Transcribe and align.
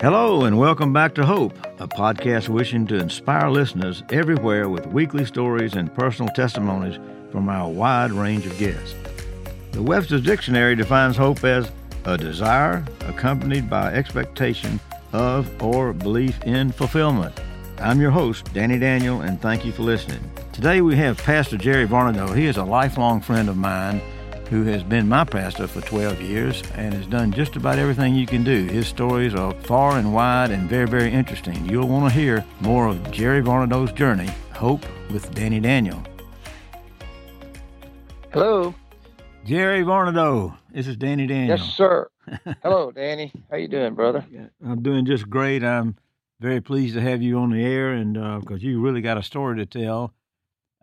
Hello, 0.00 0.44
and 0.44 0.58
welcome 0.58 0.92
back 0.92 1.14
to 1.14 1.24
Hope, 1.24 1.56
a 1.78 1.86
podcast 1.86 2.48
wishing 2.48 2.84
to 2.88 2.96
inspire 2.96 3.48
listeners 3.48 4.02
everywhere 4.10 4.68
with 4.68 4.88
weekly 4.88 5.24
stories 5.24 5.74
and 5.74 5.94
personal 5.94 6.32
testimonies 6.34 6.98
from 7.30 7.48
our 7.48 7.70
wide 7.70 8.10
range 8.10 8.44
of 8.44 8.58
guests. 8.58 8.96
The 9.70 9.82
Webster's 9.82 10.22
Dictionary 10.22 10.74
defines 10.74 11.16
hope 11.16 11.44
as 11.44 11.70
a 12.06 12.18
desire 12.18 12.84
accompanied 13.02 13.70
by 13.70 13.94
expectation 13.94 14.80
of 15.12 15.48
or 15.62 15.92
belief 15.92 16.42
in 16.42 16.72
fulfillment. 16.72 17.40
I'm 17.78 18.00
your 18.00 18.10
host, 18.10 18.52
Danny 18.52 18.80
Daniel, 18.80 19.20
and 19.20 19.40
thank 19.40 19.64
you 19.64 19.70
for 19.70 19.82
listening. 19.82 20.28
Today 20.52 20.80
we 20.80 20.96
have 20.96 21.18
Pastor 21.18 21.56
Jerry 21.56 21.86
Varnado. 21.86 22.36
He 22.36 22.46
is 22.46 22.56
a 22.56 22.64
lifelong 22.64 23.20
friend 23.20 23.48
of 23.48 23.56
mine 23.56 24.02
who 24.54 24.62
has 24.62 24.84
been 24.84 25.08
my 25.08 25.24
pastor 25.24 25.66
for 25.66 25.80
12 25.80 26.20
years 26.20 26.62
and 26.76 26.94
has 26.94 27.08
done 27.08 27.32
just 27.32 27.56
about 27.56 27.76
everything 27.76 28.14
you 28.14 28.24
can 28.24 28.44
do. 28.44 28.66
His 28.66 28.86
stories 28.86 29.34
are 29.34 29.52
far 29.62 29.98
and 29.98 30.14
wide 30.14 30.52
and 30.52 30.70
very, 30.70 30.86
very 30.86 31.12
interesting. 31.12 31.68
You'll 31.68 31.88
want 31.88 32.12
to 32.12 32.16
hear 32.16 32.44
more 32.60 32.86
of 32.86 33.10
Jerry 33.10 33.42
Varnado's 33.42 33.90
journey, 33.90 34.30
Hope 34.52 34.86
with 35.10 35.34
Danny 35.34 35.58
Daniel. 35.58 36.00
Hello. 38.32 38.72
Jerry 39.44 39.82
Varnado, 39.82 40.56
this 40.72 40.86
is 40.86 40.96
Danny 40.96 41.26
Daniel. 41.26 41.58
Yes, 41.58 41.74
sir. 41.74 42.08
Hello, 42.62 42.92
Danny. 42.92 43.32
How 43.50 43.56
you 43.56 43.66
doing, 43.66 43.94
brother? 43.94 44.24
I'm 44.64 44.82
doing 44.84 45.04
just 45.04 45.28
great. 45.28 45.64
I'm 45.64 45.96
very 46.38 46.60
pleased 46.60 46.94
to 46.94 47.00
have 47.00 47.22
you 47.22 47.38
on 47.38 47.50
the 47.50 47.64
air, 47.64 47.90
and 47.90 48.14
because 48.40 48.62
uh, 48.62 48.66
you 48.68 48.80
really 48.80 49.00
got 49.00 49.18
a 49.18 49.22
story 49.24 49.56
to 49.56 49.66
tell. 49.66 50.14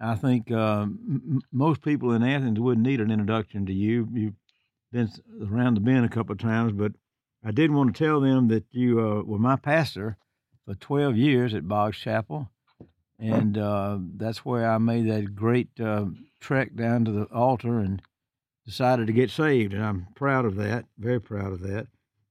I 0.02 0.16
think 0.16 0.52
uh, 0.52 0.82
m- 0.82 1.42
most 1.52 1.82
people 1.82 2.12
in 2.14 2.24
Athens 2.24 2.60
wouldn't 2.60 2.86
need 2.86 3.00
an 3.00 3.12
introduction 3.12 3.66
to 3.68 3.74
you. 3.74 4.08
You've 4.12 4.34
been 4.92 5.10
around 5.42 5.76
the 5.76 5.82
bend 5.82 6.06
a 6.06 6.10
couple 6.10 6.34
of 6.34 6.40
times, 6.40 6.74
but 6.74 6.94
I 7.46 7.52
did 7.52 7.72
want 7.72 7.96
to 7.96 8.04
tell 8.04 8.20
them 8.20 8.48
that 8.50 8.66
you 8.72 9.00
uh, 9.00 9.22
were 9.24 9.40
my 9.40 9.56
pastor 9.56 10.18
for 10.66 10.76
12 10.76 11.16
years 11.16 11.54
at 11.54 11.68
Boggs 11.68 11.98
Chapel, 11.98 12.50
and 13.20 13.58
uh, 13.58 14.00
that's 14.16 14.44
where 14.44 14.70
I 14.70 14.78
made 14.80 15.08
that 15.10 15.36
great 15.36 15.70
uh, 15.80 16.06
trek 16.40 16.76
down 16.76 17.06
to 17.06 17.12
the 17.12 17.26
altar 17.26 17.80
and 17.80 18.02
decided 18.66 19.08
to 19.08 19.14
get 19.14 19.30
saved, 19.30 19.74
and 19.74 19.84
I'm 19.84 20.08
proud 20.16 20.46
of 20.46 20.56
that. 20.56 20.86
Very 20.98 21.22
proud 21.22 21.52
of 21.54 21.62
that. 21.62 21.88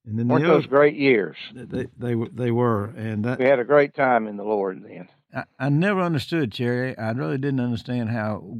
And 0.06 0.18
then 0.18 0.28
weren't 0.28 0.44
the 0.44 0.50
those 0.50 0.66
great 0.66 0.96
years? 0.96 1.36
They 1.54 1.86
they 1.96 2.14
they 2.32 2.50
were, 2.50 2.86
and 2.96 3.24
that, 3.24 3.38
we 3.38 3.44
had 3.44 3.58
a 3.60 3.64
great 3.64 3.94
time 3.94 4.26
in 4.26 4.36
the 4.36 4.44
Lord 4.44 4.82
then. 4.82 5.08
I, 5.34 5.44
I 5.58 5.68
never 5.68 6.00
understood 6.00 6.50
Jerry. 6.50 6.96
I 6.96 7.10
really 7.12 7.38
didn't 7.38 7.60
understand 7.60 8.10
how 8.10 8.58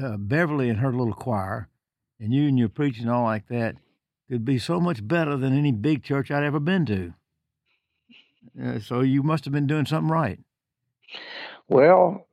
uh, 0.00 0.16
Beverly 0.16 0.68
and 0.68 0.78
her 0.78 0.92
little 0.92 1.14
choir, 1.14 1.68
and 2.20 2.32
you 2.32 2.48
and 2.48 2.58
your 2.58 2.68
preaching 2.68 3.08
all 3.08 3.24
like 3.24 3.48
that, 3.48 3.76
could 4.28 4.44
be 4.44 4.58
so 4.58 4.80
much 4.80 5.06
better 5.06 5.36
than 5.36 5.56
any 5.56 5.72
big 5.72 6.02
church 6.02 6.30
I'd 6.30 6.44
ever 6.44 6.60
been 6.60 6.86
to. 6.86 7.14
Uh, 8.62 8.78
so 8.78 9.00
you 9.00 9.22
must 9.22 9.44
have 9.44 9.52
been 9.52 9.66
doing 9.66 9.86
something 9.86 10.10
right. 10.10 10.38
Well, 11.68 12.26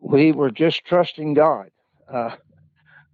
we 0.00 0.32
were 0.32 0.50
just 0.50 0.84
trusting 0.84 1.34
God. 1.34 1.70
Uh, 2.08 2.36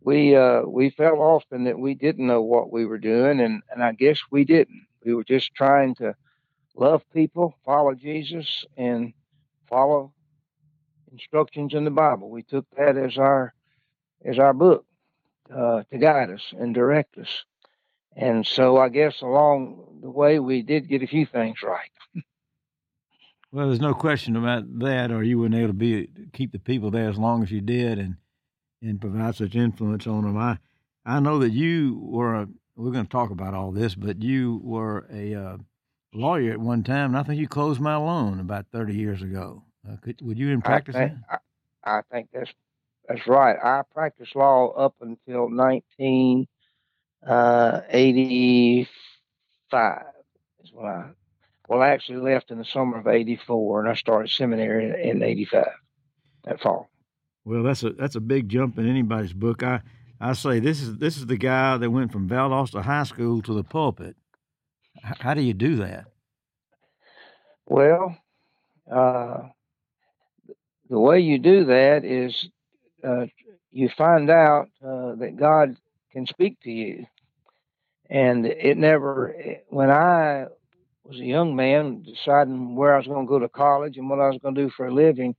we 0.03 0.35
uh, 0.35 0.63
we 0.63 0.91
fell 0.91 1.21
off 1.21 1.45
in 1.53 1.65
that 1.65 1.79
we 1.79 1.95
didn't 1.95 2.27
know 2.27 2.43
what 2.43 2.73
we 2.73 2.87
were 2.87 2.99
doing, 2.99 3.41
and, 3.41 3.63
and 3.71 3.83
I 3.83 3.93
guess 3.93 4.19
we 4.31 4.45
didn't. 4.45 4.87
We 5.05 5.15
were 5.15 5.25
just 5.25 5.55
trying 5.55 5.95
to 5.97 6.15
love 6.75 7.03
people, 7.13 7.55
follow 7.65 7.95
Jesus, 7.95 8.65
and 8.77 9.13
follow 9.71 10.13
instructions 11.13 11.73
in 11.75 11.85
the 11.85 11.91
Bible. 11.91 12.29
We 12.29 12.43
took 12.43 12.67
that 12.77 12.97
as 12.97 13.17
our 13.17 13.55
as 14.25 14.39
our 14.39 14.53
book 14.53 14.85
uh, 15.55 15.83
to 15.91 15.99
guide 15.99 16.31
us 16.31 16.53
and 16.59 16.75
direct 16.75 17.17
us. 17.17 17.45
And 18.17 18.47
so 18.47 18.77
I 18.77 18.89
guess 18.89 19.23
along 19.23 20.01
the 20.03 20.11
way 20.11 20.39
we 20.39 20.63
did 20.63 20.89
get 20.89 21.03
a 21.03 21.07
few 21.07 21.25
things 21.25 21.63
right. 21.63 21.91
well, 23.53 23.69
there's 23.69 23.81
no 23.81 23.95
question 23.95 24.37
about 24.37 24.65
that, 24.81 25.11
or 25.11 25.23
you 25.23 25.39
wouldn't 25.39 25.59
able 25.59 25.69
to 25.69 25.75
be 25.75 26.09
keep 26.33 26.53
the 26.53 26.59
people 26.59 26.91
there 26.91 27.09
as 27.09 27.19
long 27.19 27.43
as 27.43 27.51
you 27.51 27.61
did, 27.61 27.99
and 27.99 28.17
and 28.83 29.01
provide 29.01 29.37
such 29.37 29.55
influence 29.55 30.07
on 30.07 30.25
them. 30.25 30.37
I 30.37 30.59
I 31.05 31.21
know 31.21 31.39
that 31.39 31.53
you 31.53 31.99
were. 32.03 32.35
A, 32.35 32.49
we're 32.77 32.93
going 32.93 33.05
to 33.05 33.11
talk 33.11 33.31
about 33.31 33.53
all 33.53 33.73
this, 33.73 33.95
but 33.95 34.23
you 34.23 34.59
were 34.65 35.07
a 35.13 35.35
uh, 35.35 35.57
lawyer 36.13 36.53
at 36.53 36.61
one 36.61 36.83
time, 36.83 37.11
and 37.11 37.19
I 37.19 37.23
think 37.23 37.41
you 37.41 37.49
closed 37.49 37.81
my 37.81 37.97
loan 37.97 38.41
about 38.41 38.67
thirty 38.73 38.95
years 38.95 39.23
ago. 39.23 39.63
Uh, 39.89 39.97
could, 40.03 40.21
would 40.23 40.39
you 40.39 40.51
in 40.51 40.63
practice? 40.63 40.97
I 40.97 41.09
think, 41.09 41.19
I, 41.31 41.99
I 41.99 42.01
think 42.11 42.29
that's 42.33 42.53
that's 43.09 43.27
right. 43.27 43.57
I 43.63 43.83
practiced 43.93 44.37
law 44.37 44.71
up 44.73 44.95
until 45.01 45.49
nineteen 45.49 46.47
uh, 47.27 47.81
eighty 47.91 48.89
five. 49.71 50.05
Is 50.63 50.71
when 50.73 50.87
I 50.87 51.11
well, 51.69 51.83
I 51.83 51.91
actually 51.91 52.19
left 52.19 52.51
in 52.51 52.59
the 52.59 52.65
summer 52.65 52.99
of 52.99 53.07
'84, 53.07 53.81
and 53.81 53.89
I 53.89 53.95
started 53.95 54.31
seminary 54.31 54.87
in, 54.87 55.19
in 55.19 55.23
'85. 55.23 55.67
That 56.45 56.61
fall. 56.61 56.91
Well, 57.45 57.63
that's 57.63 57.83
a 57.83 57.91
that's 57.91 58.17
a 58.17 58.21
big 58.21 58.49
jump 58.49 58.79
in 58.79 58.89
anybody's 58.89 59.33
book. 59.33 59.63
I 59.63 59.81
I 60.21 60.35
say 60.35 60.59
this 60.61 60.83
is 60.83 60.99
this 60.99 61.17
is 61.17 61.27
the 61.27 61.37
guy 61.37 61.77
that 61.77 61.91
went 61.91 62.13
from 62.13 62.29
Valdosta 62.29 62.83
High 62.83 63.05
School 63.05 63.41
to 63.43 63.55
the 63.55 63.65
pulpit. 63.65 64.17
How 65.03 65.35
do 65.35 65.43
you 65.43 65.55
do 65.55 65.77
that? 65.77 66.07
Well, 67.67 68.17
uh, 68.91 69.43
the 70.89 70.99
way 70.99 71.21
you 71.21 71.39
do 71.39 71.67
that 71.67 72.05
is 72.05 72.49
uh, 73.05 73.27
you 73.71 73.89
find 73.89 74.31
out 74.31 74.69
uh, 74.85 75.15
that 75.17 75.37
God 75.39 75.77
can 76.13 76.27
speak 76.27 76.61
to 76.63 76.71
you, 76.71 77.07
and 78.09 78.47
it 78.47 78.77
never. 78.77 79.35
When 79.69 79.91
I 79.91 80.47
was 81.05 81.21
a 81.21 81.25
young 81.25 81.55
man 81.57 82.03
deciding 82.03 82.75
where 82.77 82.95
I 82.95 82.99
was 82.99 83.07
going 83.07 83.27
to 83.27 83.31
go 83.31 83.39
to 83.39 83.49
college 83.49 83.97
and 83.97 84.11
what 84.11 84.21
I 84.21 84.29
was 84.29 84.39
going 84.39 84.55
to 84.55 84.63
do 84.63 84.71
for 84.71 84.87
a 84.87 84.95
living 84.95 85.35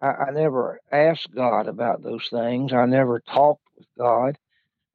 I, 0.00 0.06
I 0.06 0.30
never 0.30 0.80
asked 0.92 1.34
God 1.34 1.66
about 1.66 2.02
those 2.02 2.28
things. 2.28 2.72
I 2.72 2.86
never 2.86 3.20
talked 3.20 3.66
with 3.76 3.86
God. 3.98 4.38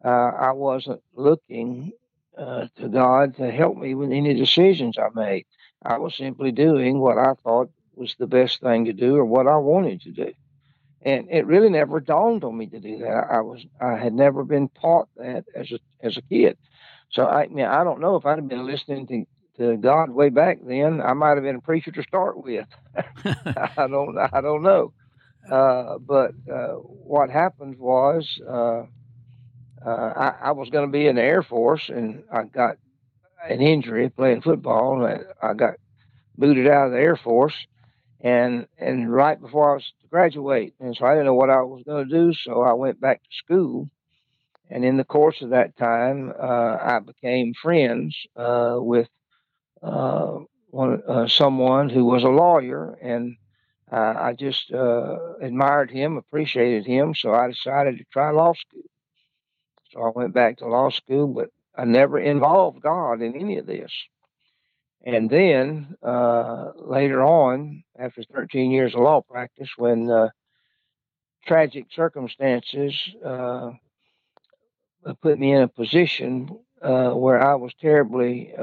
Uh, 0.03 0.31
I 0.39 0.51
wasn't 0.51 1.01
looking 1.13 1.91
uh, 2.39 2.67
to 2.77 2.89
God 2.89 3.35
to 3.37 3.51
help 3.51 3.77
me 3.77 3.95
with 3.95 4.11
any 4.11 4.33
decisions 4.33 4.97
I 4.97 5.09
made. 5.13 5.45
I 5.83 5.97
was 5.99 6.15
simply 6.17 6.51
doing 6.51 6.99
what 6.99 7.17
I 7.17 7.33
thought 7.43 7.71
was 7.95 8.15
the 8.17 8.27
best 8.27 8.61
thing 8.61 8.85
to 8.85 8.93
do 8.93 9.17
or 9.17 9.25
what 9.25 9.47
I 9.47 9.57
wanted 9.57 10.01
to 10.01 10.11
do. 10.11 10.33
And 11.01 11.29
it 11.29 11.45
really 11.45 11.69
never 11.69 11.99
dawned 11.99 12.43
on 12.43 12.57
me 12.57 12.67
to 12.67 12.79
do 12.79 12.99
that. 12.99 13.27
I 13.31 13.41
was 13.41 13.65
I 13.81 13.97
had 13.97 14.13
never 14.13 14.43
been 14.43 14.69
taught 14.81 15.09
that 15.17 15.45
as 15.55 15.71
a 15.71 15.79
as 16.01 16.17
a 16.17 16.21
kid. 16.23 16.57
So 17.11 17.27
I 17.27 17.47
mean 17.47 17.65
I 17.65 17.83
don't 17.83 18.01
know 18.01 18.15
if 18.15 18.25
I'd 18.25 18.39
have 18.39 18.47
been 18.49 18.67
listening 18.67 19.07
to 19.07 19.25
to 19.57 19.77
God 19.77 20.09
way 20.09 20.29
back 20.29 20.59
then, 20.63 21.01
I 21.01 21.13
might 21.13 21.35
have 21.35 21.43
been 21.43 21.57
a 21.57 21.61
preacher 21.61 21.91
to 21.91 22.03
start 22.03 22.43
with. 22.43 22.67
I 22.95 23.87
don't 23.87 24.17
I 24.17 24.41
don't 24.41 24.63
know. 24.63 24.93
Uh, 25.49 25.97
but 25.99 26.31
uh, 26.53 26.73
what 26.73 27.29
happened 27.29 27.77
was 27.79 28.39
uh, 28.47 28.83
uh 29.85 29.89
I, 29.89 30.35
I, 30.49 30.51
was 30.51 30.69
going 30.69 30.87
to 30.87 30.91
be 30.91 31.07
in 31.07 31.15
the 31.15 31.21
Air 31.21 31.43
Force, 31.43 31.89
and 31.89 32.23
I 32.31 32.43
got 32.43 32.77
an 33.47 33.61
injury 33.61 34.09
playing 34.09 34.41
football. 34.41 35.03
And 35.05 35.25
I 35.41 35.53
got 35.53 35.75
booted 36.37 36.67
out 36.67 36.87
of 36.87 36.91
the 36.91 36.99
Air 36.99 37.15
Force, 37.15 37.55
and 38.21 38.67
and 38.77 39.11
right 39.11 39.39
before 39.39 39.71
I 39.71 39.73
was 39.75 39.93
to 40.01 40.07
graduate, 40.07 40.73
and 40.79 40.95
so 40.95 41.05
I 41.05 41.13
didn't 41.13 41.25
know 41.25 41.33
what 41.33 41.49
I 41.49 41.61
was 41.61 41.83
going 41.85 42.07
to 42.07 42.13
do. 42.13 42.33
So 42.33 42.61
I 42.61 42.73
went 42.73 42.99
back 42.99 43.21
to 43.21 43.29
school, 43.31 43.89
and 44.69 44.85
in 44.85 44.97
the 44.97 45.03
course 45.03 45.41
of 45.41 45.51
that 45.51 45.77
time, 45.77 46.31
uh, 46.39 46.77
I 46.81 46.99
became 46.99 47.53
friends 47.53 48.15
uh, 48.35 48.77
with 48.79 49.07
uh, 49.81 50.39
one, 50.69 51.01
uh, 51.07 51.27
someone 51.27 51.89
who 51.89 52.05
was 52.05 52.23
a 52.23 52.29
lawyer, 52.29 52.97
and 53.01 53.35
uh, 53.91 54.13
I 54.17 54.33
just 54.33 54.71
admired 55.41 55.89
him, 55.89 56.17
appreciated 56.17 56.85
him, 56.85 57.15
so 57.15 57.33
I 57.33 57.47
decided 57.47 57.97
to 57.97 58.03
try 58.11 58.29
law 58.31 58.53
school. 58.53 58.88
So 59.91 60.01
I 60.01 60.11
went 60.13 60.33
back 60.33 60.57
to 60.57 60.67
law 60.67 60.89
school, 60.89 61.27
but 61.27 61.49
I 61.75 61.85
never 61.85 62.19
involved 62.19 62.81
God 62.81 63.21
in 63.21 63.35
any 63.35 63.57
of 63.57 63.65
this. 63.65 63.91
And 65.03 65.29
then 65.29 65.95
uh, 66.03 66.71
later 66.75 67.23
on, 67.23 67.83
after 67.97 68.21
13 68.23 68.71
years 68.71 68.93
of 68.93 69.01
law 69.01 69.21
practice, 69.21 69.69
when 69.77 70.11
uh, 70.11 70.29
tragic 71.47 71.85
circumstances 71.91 72.93
uh, 73.25 73.71
put 75.21 75.39
me 75.39 75.53
in 75.53 75.61
a 75.61 75.67
position 75.67 76.49
where 76.81 77.41
I 77.41 77.55
was 77.55 77.73
terribly 77.79 78.53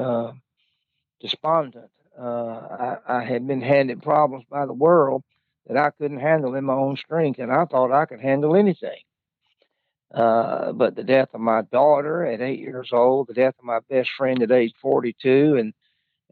despondent. 1.20 1.90
Uh, 2.19 2.96
I, 3.06 3.19
I, 3.19 3.25
had 3.25 3.46
been 3.46 3.61
handed 3.61 4.02
problems 4.02 4.46
by 4.50 4.64
the 4.64 4.73
world 4.73 5.23
that 5.67 5.76
I 5.76 5.90
couldn't 5.90 6.20
handle 6.20 6.55
in 6.55 6.64
my 6.64 6.73
own 6.73 6.96
strength, 6.96 7.38
and 7.38 7.52
I 7.52 7.67
thought 7.67 7.93
I 7.93 8.06
could 8.06 8.20
handle 8.20 8.56
anything. 8.56 8.99
Uh, 10.14 10.73
but 10.73 10.97
the 10.97 11.05
death 11.05 11.31
of 11.35 11.41
my 11.41 11.62
daughter 11.62 12.26
at 12.26 12.41
eight 12.43 12.61
years 12.61 12.91
old, 12.93 13.29
the 13.29 13.35
death 13.35 13.55
of 13.58 13.64
my 13.64 13.81
best 13.91 14.11
friend 14.17 14.43
at 14.43 14.53
age 14.53 14.75
42, 14.82 15.56
and 15.56 15.75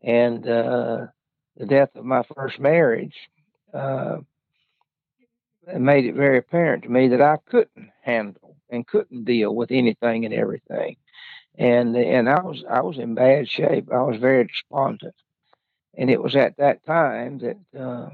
and 0.02 0.48
uh, 0.48 1.06
the 1.56 1.66
death 1.66 1.90
of 1.96 2.04
my 2.04 2.22
first 2.36 2.60
marriage, 2.60 3.16
uh, 3.74 4.18
made 5.78 6.06
it 6.06 6.14
very 6.14 6.38
apparent 6.38 6.84
to 6.84 6.90
me 6.90 7.08
that 7.08 7.22
I 7.22 7.38
couldn't 7.46 7.90
handle 8.02 8.56
and 8.70 8.86
couldn't 8.86 9.24
deal 9.24 9.54
with 9.54 9.70
anything 9.72 10.24
and 10.26 10.34
everything. 10.34 10.96
and 11.56 11.96
and 11.96 12.28
I 12.28 12.42
was 12.42 12.64
I 12.68 12.82
was 12.82 12.98
in 12.98 13.14
bad 13.14 13.48
shape. 13.48 13.90
I 13.92 14.02
was 14.02 14.18
very 14.18 14.44
despondent, 14.46 15.14
and 15.96 16.10
it 16.10 16.22
was 16.22 16.36
at 16.36 16.56
that 16.58 16.84
time 16.86 17.38
that 17.40 17.58
uh, 17.78 18.10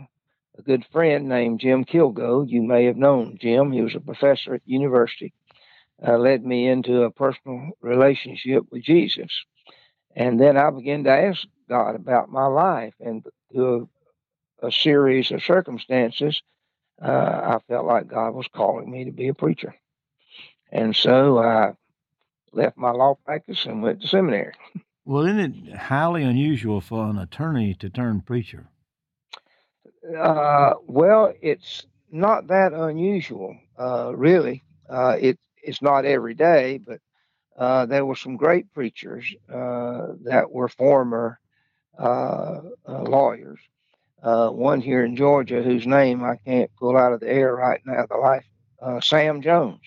a 0.58 0.62
good 0.64 0.84
friend 0.92 1.28
named 1.28 1.60
Jim 1.60 1.84
Kilgo, 1.84 2.48
you 2.48 2.62
may 2.62 2.86
have 2.86 2.96
known 2.96 3.38
Jim. 3.40 3.72
He 3.72 3.82
was 3.82 3.94
a 3.94 4.00
professor 4.00 4.54
at 4.54 4.62
the 4.66 4.72
university. 4.72 5.32
Uh, 6.06 6.17
led 6.17 6.44
me 6.44 6.67
into 6.67 7.02
a 7.02 7.11
personal 7.11 7.70
relationship 7.82 8.64
with 8.70 8.82
Jesus, 8.82 9.31
and 10.17 10.41
then 10.41 10.56
I 10.56 10.70
began 10.70 11.05
to 11.05 11.11
ask 11.11 11.47
God 11.69 11.94
about 11.94 12.31
my 12.31 12.47
life, 12.47 12.94
and 13.00 13.25
through 13.52 13.88
a, 14.62 14.69
a 14.69 14.73
series 14.73 15.31
of 15.31 15.43
circumstances, 15.43 16.41
uh, 17.02 17.06
I 17.55 17.58
felt 17.69 17.87
like 17.87 18.08
God 18.08 18.35
was 18.35 18.49
calling 18.49 18.91
me 18.91 19.05
to 19.05 19.12
be 19.12 19.29
a 19.29 19.35
preacher, 19.35 19.75
and 20.73 20.97
so 20.97 21.38
I 21.38 21.73
left 22.52 22.79
my 22.79 22.93
law 22.93 23.17
practice 23.25 23.67
and 23.67 23.82
went 23.82 24.00
to 24.02 24.08
seminary. 24.08 24.55
Well, 25.06 25.26
isn't 25.26 25.67
it 25.67 25.76
highly 25.76 26.23
unusual 26.23 26.81
for 26.81 27.06
an 27.06 27.19
attorney 27.19 27.75
to 27.75 27.88
turn 27.88 28.20
preacher? 28.20 28.69
Uh, 30.17 30.75
well, 30.87 31.32
it's 31.41 31.87
not 32.12 32.47
that 32.49 32.73
unusual, 32.73 33.56
uh, 33.79 34.12
really. 34.14 34.62
Uh, 34.88 35.17
it 35.19 35.38
it's 35.62 35.82
not 35.82 36.04
every 36.04 36.34
day, 36.34 36.78
but 36.78 37.00
uh, 37.56 37.86
there 37.86 38.06
were 38.06 38.16
some 38.16 38.36
great 38.36 38.72
preachers 38.72 39.24
uh, 39.52 40.08
that 40.24 40.50
were 40.50 40.68
former 40.68 41.38
uh, 41.98 42.60
lawyers. 42.86 43.60
one 44.22 44.80
here 44.80 45.04
in 45.04 45.16
Georgia, 45.16 45.62
whose 45.62 45.86
name 45.86 46.24
I 46.24 46.36
can't 46.36 46.70
pull 46.78 46.96
out 46.96 47.12
of 47.12 47.20
the 47.20 47.30
air 47.30 47.54
right 47.54 47.80
now, 47.84 48.06
the 48.08 48.16
life, 48.16 48.46
Sam 49.02 49.42
Jones 49.42 49.80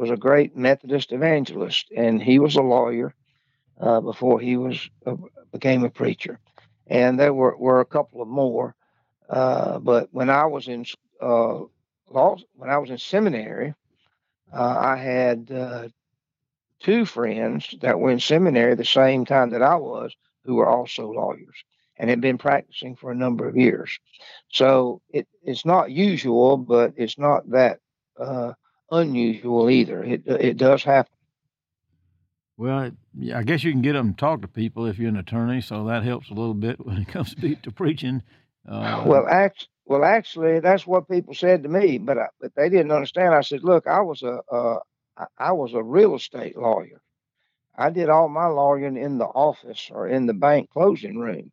was 0.00 0.10
a 0.10 0.16
great 0.16 0.56
Methodist 0.56 1.12
evangelist, 1.12 1.92
and 1.94 2.22
he 2.22 2.38
was 2.38 2.56
a 2.56 2.62
lawyer 2.62 3.14
uh, 3.78 4.00
before 4.00 4.40
he 4.40 4.56
was 4.56 4.88
uh, 5.06 5.14
became 5.52 5.84
a 5.84 5.90
preacher. 5.90 6.38
And 6.86 7.20
there 7.20 7.34
were, 7.34 7.56
were 7.56 7.80
a 7.80 7.84
couple 7.84 8.22
of 8.22 8.28
more, 8.28 8.74
uh, 9.28 9.78
but 9.78 10.08
when 10.10 10.30
I 10.30 10.46
was 10.46 10.68
in 10.68 10.84
uh, 11.20 11.60
law, 12.08 12.36
when 12.54 12.70
I 12.70 12.78
was 12.78 12.90
in 12.90 12.98
seminary, 12.98 13.74
uh, 14.52 14.76
I 14.78 14.96
had 14.96 15.50
uh, 15.50 15.88
two 16.80 17.04
friends 17.04 17.74
that 17.80 17.98
were 17.98 18.10
in 18.10 18.20
seminary 18.20 18.74
the 18.74 18.84
same 18.84 19.24
time 19.24 19.50
that 19.50 19.62
I 19.62 19.76
was, 19.76 20.14
who 20.44 20.56
were 20.56 20.68
also 20.68 21.10
lawyers 21.10 21.64
and 21.96 22.08
had 22.08 22.20
been 22.20 22.38
practicing 22.38 22.96
for 22.96 23.10
a 23.10 23.14
number 23.14 23.46
of 23.46 23.56
years. 23.56 23.98
So 24.50 25.02
it, 25.10 25.28
it's 25.42 25.66
not 25.66 25.90
usual, 25.90 26.56
but 26.56 26.94
it's 26.96 27.18
not 27.18 27.50
that 27.50 27.80
unusual 28.90 29.70
either. 29.70 30.02
It 30.02 30.22
it 30.26 30.56
does 30.56 30.82
happen. 30.82 31.12
Well, 32.56 32.90
I 33.34 33.42
guess 33.42 33.64
you 33.64 33.72
can 33.72 33.80
get 33.80 33.94
them 33.94 34.12
to 34.12 34.16
talk 34.16 34.42
to 34.42 34.48
people 34.48 34.84
if 34.86 34.98
you're 34.98 35.08
an 35.08 35.16
attorney, 35.16 35.62
so 35.62 35.84
that 35.84 36.02
helps 36.02 36.28
a 36.28 36.34
little 36.34 36.54
bit 36.54 36.84
when 36.84 36.98
it 36.98 37.08
comes 37.08 37.34
to, 37.36 37.54
to 37.54 37.70
preaching. 37.70 38.22
Uh, 38.68 39.02
well, 39.06 39.26
act, 39.26 39.68
well, 39.90 40.04
actually, 40.04 40.60
that's 40.60 40.86
what 40.86 41.08
people 41.08 41.34
said 41.34 41.64
to 41.64 41.68
me, 41.68 41.98
but 41.98 42.16
I, 42.16 42.28
but 42.40 42.54
they 42.54 42.68
didn't 42.68 42.92
understand. 42.92 43.34
I 43.34 43.40
said, 43.40 43.64
look, 43.64 43.88
I 43.88 44.00
was 44.02 44.22
a 44.22 44.38
uh, 44.48 44.78
I 45.36 45.50
was 45.50 45.74
a 45.74 45.82
real 45.82 46.14
estate 46.14 46.56
lawyer. 46.56 47.02
I 47.76 47.90
did 47.90 48.08
all 48.08 48.28
my 48.28 48.46
lawyering 48.46 48.96
in 48.96 49.18
the 49.18 49.26
office 49.26 49.90
or 49.92 50.06
in 50.06 50.26
the 50.26 50.32
bank 50.32 50.70
closing 50.70 51.18
room. 51.18 51.50